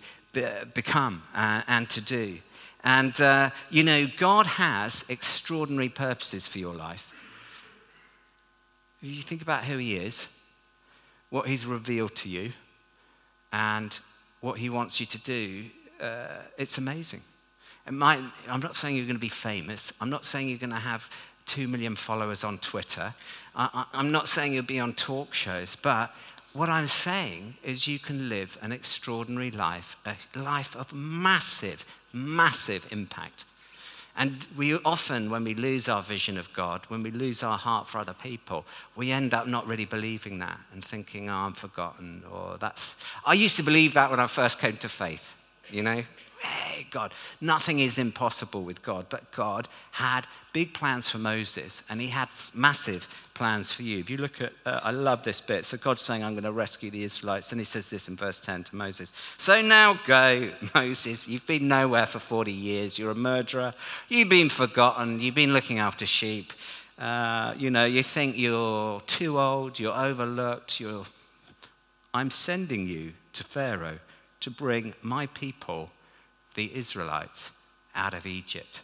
become 0.73 1.23
uh, 1.33 1.61
and 1.67 1.89
to 1.91 2.01
do? 2.01 2.39
And, 2.83 3.19
uh, 3.21 3.51
you 3.69 3.83
know, 3.83 4.07
God 4.17 4.45
has 4.45 5.05
extraordinary 5.07 5.89
purposes 5.89 6.47
for 6.47 6.59
your 6.59 6.73
life. 6.73 7.11
If 9.01 9.09
you 9.09 9.21
think 9.21 9.41
about 9.41 9.63
who 9.63 9.77
He 9.77 9.95
is, 9.95 10.27
what 11.29 11.47
He's 11.47 11.65
revealed 11.65 12.15
to 12.17 12.29
you 12.29 12.51
and 13.53 13.97
what 14.41 14.59
He 14.59 14.69
wants 14.69 14.99
you 14.99 15.05
to 15.05 15.19
do, 15.19 15.65
uh, 16.01 16.39
it's 16.57 16.77
amazing. 16.77 17.21
It 17.87 17.93
might, 17.93 18.21
I'm 18.47 18.61
not 18.61 18.75
saying 18.75 18.95
you're 18.95 19.05
going 19.05 19.15
to 19.15 19.21
be 19.21 19.29
famous. 19.29 19.93
I'm 20.01 20.09
not 20.09 20.25
saying 20.25 20.49
you're 20.49 20.57
going 20.57 20.69
to 20.69 20.75
have 20.75 21.09
two 21.45 21.67
million 21.67 21.95
followers 21.95 22.43
on 22.43 22.57
Twitter. 22.57 23.13
I, 23.55 23.85
am 23.93 24.11
not 24.11 24.27
saying 24.27 24.53
you'll 24.53 24.63
be 24.63 24.79
on 24.79 24.93
talk 24.93 25.33
shows, 25.33 25.75
but 25.75 26.13
what 26.53 26.69
I'm 26.69 26.87
saying 26.87 27.55
is 27.63 27.87
you 27.87 27.99
can 27.99 28.29
live 28.29 28.57
an 28.61 28.71
extraordinary 28.71 29.51
life, 29.51 29.97
a 30.05 30.15
life 30.39 30.75
of 30.75 30.93
massive, 30.93 31.85
massive 32.13 32.87
impact. 32.91 33.45
And 34.15 34.45
we 34.55 34.75
often, 34.75 35.31
when 35.31 35.43
we 35.43 35.55
lose 35.55 35.89
our 35.89 36.03
vision 36.03 36.37
of 36.37 36.53
God, 36.53 36.81
when 36.89 37.01
we 37.01 37.09
lose 37.09 37.41
our 37.41 37.57
heart 37.57 37.87
for 37.87 37.97
other 37.97 38.13
people, 38.13 38.63
we 38.95 39.11
end 39.11 39.33
up 39.33 39.47
not 39.47 39.65
really 39.65 39.85
believing 39.85 40.37
that 40.39 40.59
and 40.71 40.85
thinking, 40.85 41.31
oh, 41.31 41.33
I'm 41.33 41.53
forgotten, 41.53 42.23
or 42.31 42.57
that's. 42.59 42.97
I 43.25 43.33
used 43.33 43.55
to 43.55 43.63
believe 43.63 43.95
that 43.95 44.11
when 44.11 44.19
I 44.19 44.27
first 44.27 44.59
came 44.59 44.77
to 44.77 44.89
faith, 44.89 45.35
you 45.71 45.81
know? 45.81 46.03
Hey, 46.43 46.87
God. 46.91 47.13
Nothing 47.39 47.79
is 47.79 47.97
impossible 47.97 48.63
with 48.63 48.81
God. 48.83 49.05
But 49.09 49.31
God 49.31 49.67
had 49.91 50.27
big 50.51 50.73
plans 50.73 51.09
for 51.09 51.17
Moses, 51.17 51.83
and 51.89 52.01
he 52.01 52.07
had 52.07 52.29
massive 52.53 53.07
plans 53.33 53.71
for 53.71 53.83
you. 53.83 53.99
If 53.99 54.09
you 54.09 54.17
look 54.17 54.41
at, 54.41 54.53
uh, 54.65 54.81
I 54.83 54.91
love 54.91 55.23
this 55.23 55.39
bit. 55.39 55.65
So 55.65 55.77
God's 55.77 56.01
saying, 56.01 56.23
I'm 56.23 56.33
going 56.33 56.43
to 56.43 56.51
rescue 56.51 56.91
the 56.91 57.03
Israelites. 57.03 57.51
And 57.51 57.61
he 57.61 57.65
says 57.65 57.89
this 57.89 58.07
in 58.07 58.15
verse 58.15 58.39
10 58.39 58.65
to 58.65 58.75
Moses. 58.75 59.13
So 59.37 59.61
now 59.61 59.97
go, 60.05 60.51
Moses. 60.75 61.27
You've 61.27 61.47
been 61.47 61.67
nowhere 61.67 62.05
for 62.05 62.19
40 62.19 62.51
years. 62.51 62.99
You're 62.99 63.11
a 63.11 63.15
murderer. 63.15 63.73
You've 64.09 64.29
been 64.29 64.49
forgotten. 64.49 65.19
You've 65.21 65.35
been 65.35 65.53
looking 65.53 65.79
after 65.79 66.05
sheep. 66.05 66.51
Uh, 66.97 67.53
you 67.57 67.69
know, 67.69 67.85
you 67.85 68.03
think 68.03 68.37
you're 68.37 69.01
too 69.01 69.39
old, 69.39 69.79
you're 69.79 69.95
overlooked, 69.95 70.79
you're... 70.79 71.05
I'm 72.13 72.29
sending 72.29 72.87
you 72.87 73.13
to 73.33 73.43
Pharaoh 73.43 73.97
to 74.41 74.51
bring 74.51 74.93
my 75.01 75.25
people, 75.27 75.89
the 76.55 76.75
Israelites, 76.75 77.51
out 77.95 78.13
of 78.13 78.25
Egypt. 78.25 78.81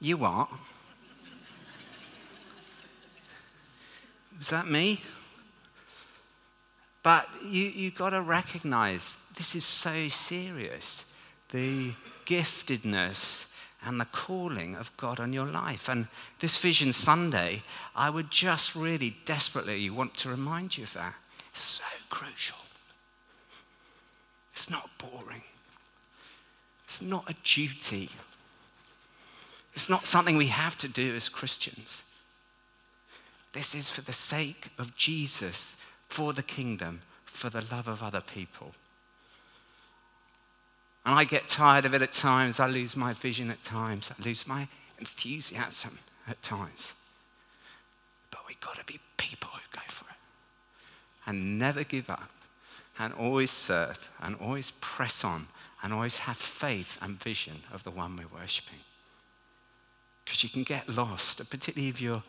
You 0.00 0.16
what? 0.16 0.48
Is 4.40 4.50
that 4.50 4.66
me? 4.66 5.00
But 7.02 7.28
you, 7.44 7.64
you've 7.64 7.94
got 7.94 8.10
to 8.10 8.20
recognize 8.20 9.16
this 9.36 9.54
is 9.54 9.64
so 9.64 10.08
serious. 10.08 11.04
The 11.50 11.92
giftedness 12.26 13.46
and 13.84 14.00
the 14.00 14.06
calling 14.06 14.74
of 14.74 14.94
God 14.96 15.20
on 15.20 15.32
your 15.32 15.46
life. 15.46 15.88
And 15.88 16.08
this 16.40 16.56
Vision 16.56 16.92
Sunday, 16.92 17.62
I 17.94 18.10
would 18.10 18.30
just 18.30 18.74
really 18.74 19.16
desperately 19.24 19.88
want 19.90 20.14
to 20.18 20.30
remind 20.30 20.76
you 20.76 20.84
of 20.84 20.94
that. 20.94 21.14
So 21.54 21.84
crucial. 22.10 22.58
It's 24.52 24.68
not 24.68 24.90
boring. 24.98 25.42
It's 26.84 27.00
not 27.00 27.28
a 27.28 27.34
duty. 27.44 28.10
It's 29.72 29.88
not 29.88 30.06
something 30.06 30.36
we 30.36 30.46
have 30.46 30.76
to 30.78 30.88
do 30.88 31.16
as 31.16 31.28
Christians. 31.28 32.04
This 33.52 33.74
is 33.74 33.88
for 33.88 34.02
the 34.02 34.12
sake 34.12 34.68
of 34.78 34.96
Jesus, 34.96 35.76
for 36.08 36.32
the 36.32 36.42
kingdom, 36.42 37.00
for 37.24 37.50
the 37.50 37.64
love 37.70 37.88
of 37.88 38.02
other 38.02 38.20
people. 38.20 38.72
And 41.06 41.14
I 41.14 41.24
get 41.24 41.48
tired 41.48 41.84
of 41.84 41.94
it 41.94 42.02
at 42.02 42.12
times. 42.12 42.60
I 42.60 42.66
lose 42.66 42.96
my 42.96 43.12
vision 43.12 43.50
at 43.50 43.62
times. 43.62 44.10
I 44.10 44.22
lose 44.22 44.46
my 44.46 44.68
enthusiasm 44.98 45.98
at 46.26 46.42
times. 46.42 46.94
But 48.30 48.40
we've 48.48 48.60
got 48.60 48.78
to 48.78 48.84
be 48.84 49.00
people 49.16 49.50
who 49.52 49.78
go 49.78 49.82
for 49.88 50.03
and 51.26 51.58
never 51.58 51.84
give 51.84 52.10
up 52.10 52.30
and 52.98 53.12
always 53.14 53.50
serve 53.50 54.10
and 54.20 54.36
always 54.40 54.72
press 54.80 55.24
on 55.24 55.48
and 55.82 55.92
always 55.92 56.18
have 56.18 56.36
faith 56.36 56.98
and 57.02 57.22
vision 57.22 57.62
of 57.72 57.82
the 57.84 57.90
one 57.90 58.16
we're 58.16 58.40
worshipping. 58.40 58.78
Because 60.24 60.42
you 60.42 60.48
can 60.48 60.62
get 60.62 60.88
lost, 60.88 61.38
particularly 61.50 61.88
if 61.88 62.00
you're 62.00 62.22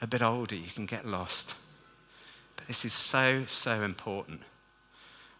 a 0.00 0.06
bit 0.06 0.22
older, 0.22 0.54
you 0.54 0.70
can 0.70 0.86
get 0.86 1.06
lost. 1.06 1.54
But 2.56 2.66
this 2.66 2.84
is 2.84 2.92
so, 2.92 3.44
so 3.46 3.82
important 3.82 4.42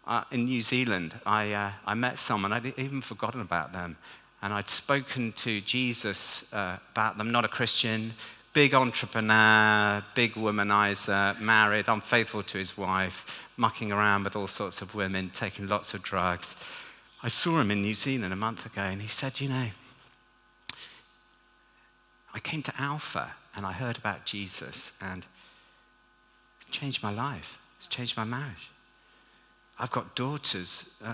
uh, 0.05 0.23
in 0.31 0.45
New 0.45 0.61
Zealand, 0.61 1.13
I, 1.25 1.53
uh, 1.53 1.71
I 1.85 1.93
met 1.93 2.17
someone, 2.17 2.51
I'd 2.51 2.73
even 2.77 3.01
forgotten 3.01 3.41
about 3.41 3.71
them. 3.71 3.97
And 4.41 4.53
I'd 4.53 4.69
spoken 4.69 5.33
to 5.33 5.61
Jesus 5.61 6.51
uh, 6.51 6.77
about 6.91 7.17
them, 7.17 7.31
not 7.31 7.45
a 7.45 7.47
Christian, 7.47 8.13
big 8.53 8.73
entrepreneur, 8.73 10.03
big 10.13 10.33
womanizer, 10.33 11.39
married, 11.39 11.87
unfaithful 11.87 12.43
to 12.43 12.57
his 12.57 12.77
wife, 12.77 13.41
mucking 13.57 13.91
around 13.91 14.23
with 14.25 14.35
all 14.35 14.47
sorts 14.47 14.81
of 14.81 14.93
women, 14.93 15.29
taking 15.29 15.67
lots 15.67 15.93
of 15.93 16.01
drugs. 16.01 16.55
I 17.23 17.27
saw 17.27 17.59
him 17.59 17.71
in 17.71 17.81
New 17.81 17.93
Zealand 17.93 18.33
a 18.33 18.35
month 18.37 18.65
ago, 18.65 18.81
and 18.81 19.01
he 19.01 19.07
said, 19.07 19.39
You 19.39 19.49
know, 19.49 19.69
I 22.33 22.39
came 22.39 22.63
to 22.63 22.73
Alpha 22.77 23.31
and 23.55 23.65
I 23.65 23.73
heard 23.73 23.97
about 23.97 24.25
Jesus, 24.25 24.93
and 25.01 25.25
it 26.61 26.71
changed 26.71 27.03
my 27.03 27.11
life, 27.11 27.59
it's 27.77 27.87
changed 27.87 28.17
my 28.17 28.23
marriage. 28.23 28.69
I've 29.81 29.91
got 29.91 30.15
daughters. 30.15 30.85
Uh, 31.03 31.13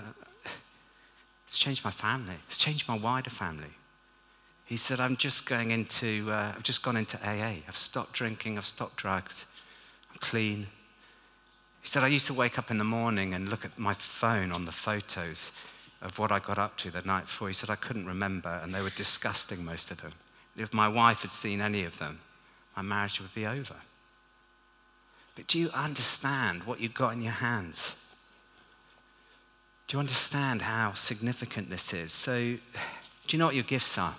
it's 1.46 1.58
changed 1.58 1.82
my 1.82 1.90
family. 1.90 2.34
It's 2.46 2.58
changed 2.58 2.86
my 2.86 2.98
wider 2.98 3.30
family. 3.30 3.72
He 4.68 4.76
said, 4.76 5.00
I'm 5.00 5.16
just 5.16 5.46
going 5.46 5.70
into, 5.70 6.30
uh, 6.30 6.52
I've 6.54 6.62
just 6.62 6.82
gone 6.82 6.98
into 6.98 7.16
AA. 7.26 7.62
I've 7.66 7.78
stopped 7.78 8.12
drinking. 8.12 8.58
I've 8.58 8.66
stopped 8.66 8.96
drugs. 8.96 9.46
I'm 10.10 10.18
clean. 10.20 10.66
He 11.80 11.88
said, 11.88 12.04
I 12.04 12.08
used 12.08 12.26
to 12.26 12.34
wake 12.34 12.58
up 12.58 12.70
in 12.70 12.76
the 12.76 12.84
morning 12.84 13.32
and 13.32 13.48
look 13.48 13.64
at 13.64 13.78
my 13.78 13.94
phone 13.94 14.52
on 14.52 14.66
the 14.66 14.72
photos 14.72 15.52
of 16.02 16.18
what 16.18 16.30
I 16.30 16.38
got 16.38 16.58
up 16.58 16.76
to 16.78 16.90
the 16.90 17.00
night 17.00 17.22
before. 17.22 17.48
He 17.48 17.54
said, 17.54 17.70
I 17.70 17.76
couldn't 17.76 18.04
remember, 18.04 18.60
and 18.62 18.74
they 18.74 18.82
were 18.82 18.90
disgusting, 18.90 19.64
most 19.64 19.90
of 19.90 20.02
them. 20.02 20.12
If 20.54 20.74
my 20.74 20.86
wife 20.86 21.22
had 21.22 21.32
seen 21.32 21.62
any 21.62 21.84
of 21.84 21.98
them, 21.98 22.20
my 22.76 22.82
marriage 22.82 23.22
would 23.22 23.34
be 23.34 23.46
over. 23.46 23.76
But 25.34 25.46
do 25.46 25.58
you 25.58 25.70
understand 25.70 26.64
what 26.64 26.78
you've 26.78 26.92
got 26.92 27.14
in 27.14 27.22
your 27.22 27.32
hands? 27.32 27.94
Do 29.86 29.96
you 29.96 30.00
understand 30.00 30.60
how 30.60 30.92
significant 30.92 31.70
this 31.70 31.94
is? 31.94 32.12
So, 32.12 32.34
do 32.38 32.58
you 33.30 33.38
know 33.38 33.46
what 33.46 33.54
your 33.54 33.64
gifts 33.64 33.96
are? 33.96 34.14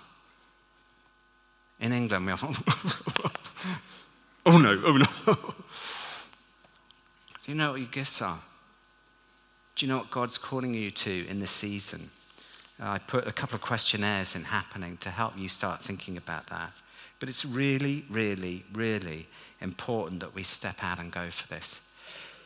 In 1.80 1.92
England, 1.92 2.26
we 2.26 2.32
are, 2.32 2.38
oh 4.46 4.58
no, 4.58 4.80
oh 4.84 4.96
no. 4.96 5.34
do 5.34 5.40
you 7.46 7.54
know 7.54 7.72
what 7.72 7.80
your 7.80 7.88
gifts 7.90 8.20
are? 8.20 8.38
Do 9.76 9.86
you 9.86 9.92
know 9.92 9.98
what 9.98 10.10
God's 10.10 10.36
calling 10.36 10.74
you 10.74 10.90
to 10.90 11.26
in 11.26 11.40
this 11.40 11.50
season? 11.50 12.10
I 12.78 12.98
put 12.98 13.26
a 13.26 13.32
couple 13.32 13.56
of 13.56 13.62
questionnaires 13.62 14.36
in 14.36 14.44
happening 14.44 14.98
to 14.98 15.10
help 15.10 15.38
you 15.38 15.48
start 15.48 15.82
thinking 15.82 16.16
about 16.16 16.46
that. 16.48 16.72
But 17.18 17.28
it's 17.28 17.44
really, 17.44 18.04
really, 18.10 18.64
really 18.72 19.26
important 19.60 20.20
that 20.20 20.34
we 20.34 20.42
step 20.42 20.82
out 20.82 20.98
and 20.98 21.12
go 21.12 21.30
for 21.30 21.46
this. 21.48 21.82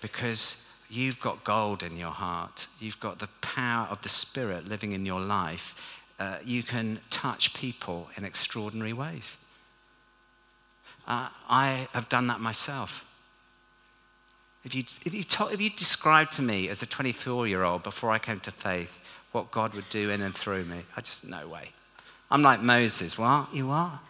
Because 0.00 0.56
you've 0.90 1.20
got 1.20 1.44
gold 1.44 1.82
in 1.82 1.96
your 1.96 2.10
heart. 2.10 2.66
You've 2.80 3.00
got 3.00 3.20
the 3.20 3.28
power 3.40 3.86
of 3.90 4.02
the 4.02 4.08
Spirit 4.08 4.68
living 4.68 4.92
in 4.92 5.06
your 5.06 5.20
life. 5.20 5.74
Uh, 6.18 6.38
you 6.44 6.62
can 6.62 7.00
touch 7.10 7.52
people 7.54 8.08
in 8.16 8.24
extraordinary 8.24 8.92
ways. 8.92 9.36
Uh, 11.06 11.28
I 11.48 11.88
have 11.92 12.08
done 12.08 12.28
that 12.28 12.40
myself. 12.40 13.04
If 14.64 14.74
you, 14.74 14.84
if, 15.04 15.12
you 15.12 15.24
if 15.50 15.60
you 15.60 15.70
described 15.70 16.32
to 16.34 16.42
me 16.42 16.68
as 16.68 16.82
a 16.82 16.86
24 16.86 17.46
year 17.46 17.64
old 17.64 17.82
before 17.82 18.10
I 18.10 18.18
came 18.18 18.40
to 18.40 18.50
faith 18.50 19.00
what 19.32 19.50
God 19.50 19.74
would 19.74 19.88
do 19.90 20.10
in 20.10 20.22
and 20.22 20.34
through 20.34 20.64
me, 20.64 20.82
I 20.96 21.00
just, 21.00 21.26
no 21.26 21.48
way. 21.48 21.70
I'm 22.30 22.42
like 22.42 22.62
Moses. 22.62 23.18
What? 23.18 23.52
You 23.52 23.70
are? 23.70 24.00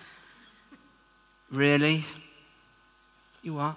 Really? 1.50 2.04
You 3.42 3.58
are? 3.58 3.76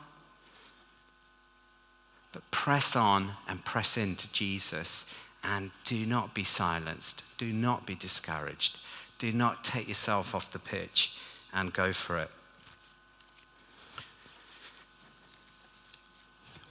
But 2.32 2.50
press 2.52 2.96
on 2.96 3.32
and 3.48 3.64
press 3.66 3.98
into 3.98 4.32
Jesus 4.32 5.06
and 5.44 5.72
do 5.86 6.06
not 6.06 6.34
be 6.34 6.44
silenced. 6.44 7.24
Do 7.38 7.52
not 7.52 7.86
be 7.86 7.96
discouraged. 7.96 8.78
Do 9.20 9.32
not 9.32 9.64
take 9.64 9.88
yourself 9.88 10.36
off 10.36 10.52
the 10.52 10.60
pitch 10.60 11.16
and 11.54 11.74
go 11.74 11.94
for 11.94 12.18
it. 12.18 12.30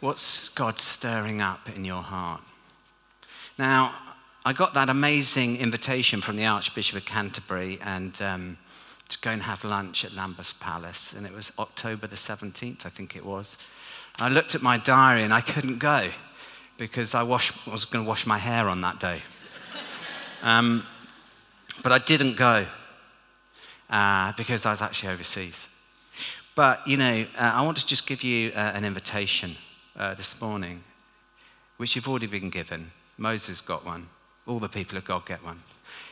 What's 0.00 0.48
God 0.50 0.78
stirring 0.78 1.40
up 1.40 1.68
in 1.74 1.84
your 1.84 2.02
heart? 2.02 2.42
Now, 3.58 3.94
I 4.44 4.52
got 4.52 4.74
that 4.74 4.88
amazing 4.88 5.56
invitation 5.56 6.20
from 6.20 6.36
the 6.36 6.44
Archbishop 6.46 6.98
of 6.98 7.04
Canterbury 7.04 7.78
and 7.82 8.20
um, 8.20 8.58
to 9.08 9.18
go 9.20 9.30
and 9.30 9.42
have 9.42 9.64
lunch 9.64 10.04
at 10.04 10.12
Lambeth 10.14 10.54
Palace, 10.60 11.14
and 11.14 11.26
it 11.26 11.32
was 11.32 11.52
October 11.58 12.06
the 12.06 12.16
17th, 12.16 12.84
I 12.84 12.90
think 12.90 13.16
it 13.16 13.24
was. 13.24 13.56
I 14.18 14.28
looked 14.28 14.54
at 14.54 14.62
my 14.62 14.76
diary 14.76 15.22
and 15.24 15.32
I 15.32 15.40
couldn't 15.40 15.78
go 15.78 16.10
because 16.78 17.14
I, 17.14 17.22
wash, 17.22 17.52
was 17.66 17.84
going 17.84 18.04
to 18.04 18.08
wash 18.08 18.26
my 18.26 18.38
hair 18.38 18.68
on 18.68 18.80
that 18.82 19.00
day. 19.00 19.22
Um, 20.42 20.84
but 21.82 21.92
I 21.92 21.98
didn't 21.98 22.36
go 22.36 22.66
uh, 23.90 24.32
because 24.36 24.66
I 24.66 24.70
was 24.70 24.82
actually 24.82 25.12
overseas. 25.12 25.68
But, 26.54 26.86
you 26.86 26.96
know, 26.96 27.26
uh, 27.38 27.52
I 27.54 27.64
want 27.64 27.76
to 27.78 27.86
just 27.86 28.06
give 28.06 28.22
you 28.22 28.50
uh, 28.50 28.72
an 28.74 28.84
invitation 28.84 29.56
uh, 29.94 30.14
this 30.14 30.40
morning, 30.40 30.82
which 31.76 31.94
you've 31.94 32.08
already 32.08 32.26
been 32.26 32.50
given. 32.50 32.90
Moses 33.18 33.60
got 33.60 33.84
one. 33.84 34.08
All 34.46 34.58
the 34.58 34.68
people 34.68 34.96
of 34.96 35.04
God 35.04 35.26
get 35.26 35.44
one. 35.44 35.62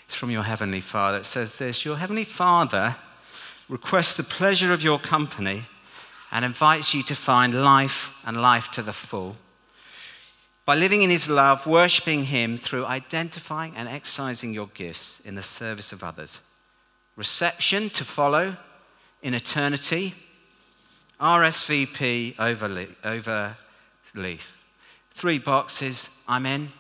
It's 0.07 0.15
from 0.15 0.31
your 0.31 0.43
Heavenly 0.43 0.81
Father. 0.81 1.19
It 1.19 1.27
says 1.27 1.57
this 1.59 1.85
Your 1.85 1.97
Heavenly 1.97 2.25
Father 2.25 2.97
requests 3.69 4.17
the 4.17 4.23
pleasure 4.23 4.73
of 4.73 4.83
your 4.83 4.99
company 4.99 5.65
and 6.31 6.45
invites 6.45 6.93
you 6.93 7.03
to 7.05 7.15
find 7.15 7.63
life 7.63 8.13
and 8.27 8.41
life 8.41 8.71
to 8.73 8.83
the 8.83 8.93
full. 8.93 9.37
By 10.65 10.77
living 10.77 11.03
in 11.03 11.11
His 11.11 11.29
love, 11.29 11.67
worshipping 11.67 12.25
Him 12.25 12.57
through 12.57 12.87
identifying 12.87 13.75
and 13.77 13.89
exercising 13.89 14.55
your 14.55 14.69
gifts 14.69 15.21
in 15.21 15.35
the 15.35 15.43
service 15.43 15.93
of 15.93 16.03
others. 16.03 16.41
Reception 17.17 17.91
to 17.91 18.05
follow 18.05 18.57
in 19.23 19.35
eternity. 19.35 20.15
RSVP 21.21 22.39
over 23.05 23.57
leaf. 24.15 24.57
Three 25.13 25.39
boxes, 25.39 26.09
I'm 26.27 26.47
in. 26.47 26.71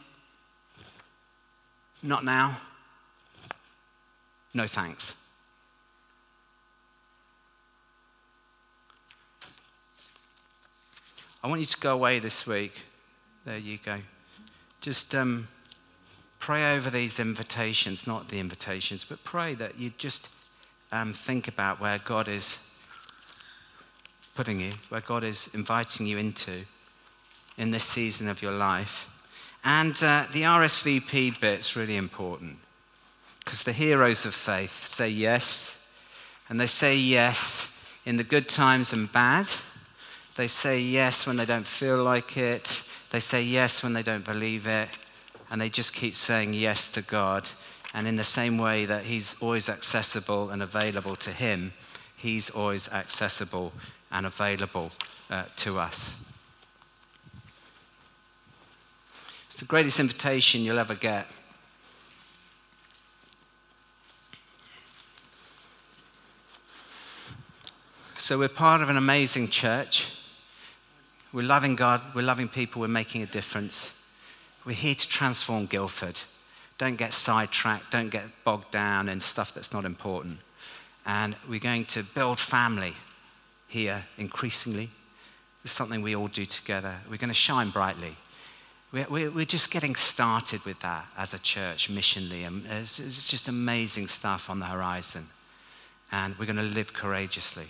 Not 2.02 2.24
now. 2.24 2.58
No 4.52 4.66
thanks. 4.66 5.14
I 11.42 11.48
want 11.48 11.60
you 11.60 11.66
to 11.66 11.78
go 11.78 11.92
away 11.92 12.18
this 12.18 12.46
week. 12.46 12.82
There 13.44 13.58
you 13.58 13.76
go. 13.84 13.98
Just 14.80 15.14
um, 15.14 15.48
pray 16.38 16.74
over 16.74 16.88
these 16.88 17.20
invitations, 17.20 18.06
not 18.06 18.28
the 18.28 18.40
invitations, 18.40 19.04
but 19.04 19.22
pray 19.22 19.52
that 19.56 19.78
you 19.78 19.92
just 19.98 20.30
um, 20.90 21.12
think 21.12 21.46
about 21.46 21.78
where 21.78 21.98
God 21.98 22.26
is 22.26 22.58
putting 24.34 24.60
you, 24.60 24.72
where 24.88 25.02
God 25.02 25.24
is 25.24 25.50
inviting 25.52 26.06
you 26.06 26.16
into 26.16 26.64
in 27.58 27.70
this 27.70 27.84
season 27.84 28.28
of 28.30 28.40
your 28.40 28.52
life. 28.52 29.08
And 29.62 29.92
uh, 30.02 30.24
the 30.32 30.42
RSVP 30.42 31.38
bit's 31.38 31.76
really 31.76 31.96
important 31.96 32.56
because 33.44 33.62
the 33.62 33.74
heroes 33.74 34.24
of 34.24 34.34
faith 34.34 34.86
say 34.86 35.10
yes, 35.10 35.86
and 36.48 36.58
they 36.58 36.66
say 36.66 36.96
yes 36.96 37.70
in 38.06 38.16
the 38.16 38.24
good 38.24 38.48
times 38.48 38.94
and 38.94 39.12
bad. 39.12 39.48
They 40.36 40.48
say 40.48 40.80
yes 40.80 41.26
when 41.26 41.36
they 41.36 41.44
don't 41.44 41.66
feel 41.66 42.02
like 42.02 42.38
it. 42.38 42.82
They 43.14 43.20
say 43.20 43.42
yes 43.42 43.84
when 43.84 43.92
they 43.92 44.02
don't 44.02 44.24
believe 44.24 44.66
it. 44.66 44.88
And 45.48 45.60
they 45.60 45.68
just 45.70 45.92
keep 45.92 46.16
saying 46.16 46.52
yes 46.52 46.90
to 46.90 47.00
God. 47.00 47.48
And 47.92 48.08
in 48.08 48.16
the 48.16 48.24
same 48.24 48.58
way 48.58 48.86
that 48.86 49.04
He's 49.04 49.36
always 49.40 49.68
accessible 49.68 50.50
and 50.50 50.60
available 50.60 51.14
to 51.14 51.30
Him, 51.30 51.74
He's 52.16 52.50
always 52.50 52.88
accessible 52.88 53.72
and 54.10 54.26
available 54.26 54.90
uh, 55.30 55.44
to 55.58 55.78
us. 55.78 56.16
It's 59.46 59.58
the 59.58 59.64
greatest 59.64 60.00
invitation 60.00 60.62
you'll 60.62 60.80
ever 60.80 60.96
get. 60.96 61.28
So, 68.18 68.40
we're 68.40 68.48
part 68.48 68.82
of 68.82 68.88
an 68.88 68.96
amazing 68.96 69.50
church. 69.50 70.08
We're 71.34 71.42
loving 71.42 71.74
God, 71.74 72.00
we're 72.14 72.22
loving 72.22 72.48
people, 72.48 72.80
we're 72.80 72.86
making 72.86 73.22
a 73.22 73.26
difference. 73.26 73.92
We're 74.64 74.74
here 74.74 74.94
to 74.94 75.08
transform 75.08 75.66
Guildford. 75.66 76.20
Don't 76.78 76.94
get 76.94 77.12
sidetracked, 77.12 77.90
don't 77.90 78.08
get 78.08 78.22
bogged 78.44 78.70
down 78.70 79.08
in 79.08 79.20
stuff 79.20 79.52
that's 79.52 79.72
not 79.72 79.84
important. 79.84 80.38
And 81.04 81.34
we're 81.48 81.58
going 81.58 81.86
to 81.86 82.04
build 82.04 82.38
family 82.38 82.94
here 83.66 84.04
increasingly. 84.16 84.90
It's 85.64 85.72
something 85.72 86.02
we 86.02 86.14
all 86.14 86.28
do 86.28 86.46
together. 86.46 86.94
We're 87.10 87.16
going 87.16 87.28
to 87.30 87.34
shine 87.34 87.70
brightly. 87.70 88.16
We're, 88.92 89.44
just 89.44 89.72
getting 89.72 89.96
started 89.96 90.64
with 90.64 90.78
that 90.82 91.04
as 91.18 91.34
a 91.34 91.38
church, 91.40 91.90
missionally. 91.90 92.46
And 92.46 92.64
there's, 92.64 92.96
just 92.96 93.48
amazing 93.48 94.06
stuff 94.06 94.48
on 94.48 94.60
the 94.60 94.66
horizon. 94.66 95.26
And 96.12 96.38
we're 96.38 96.46
going 96.46 96.56
to 96.56 96.62
live 96.62 96.92
courageously. 96.92 97.66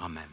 Amen. 0.00 0.24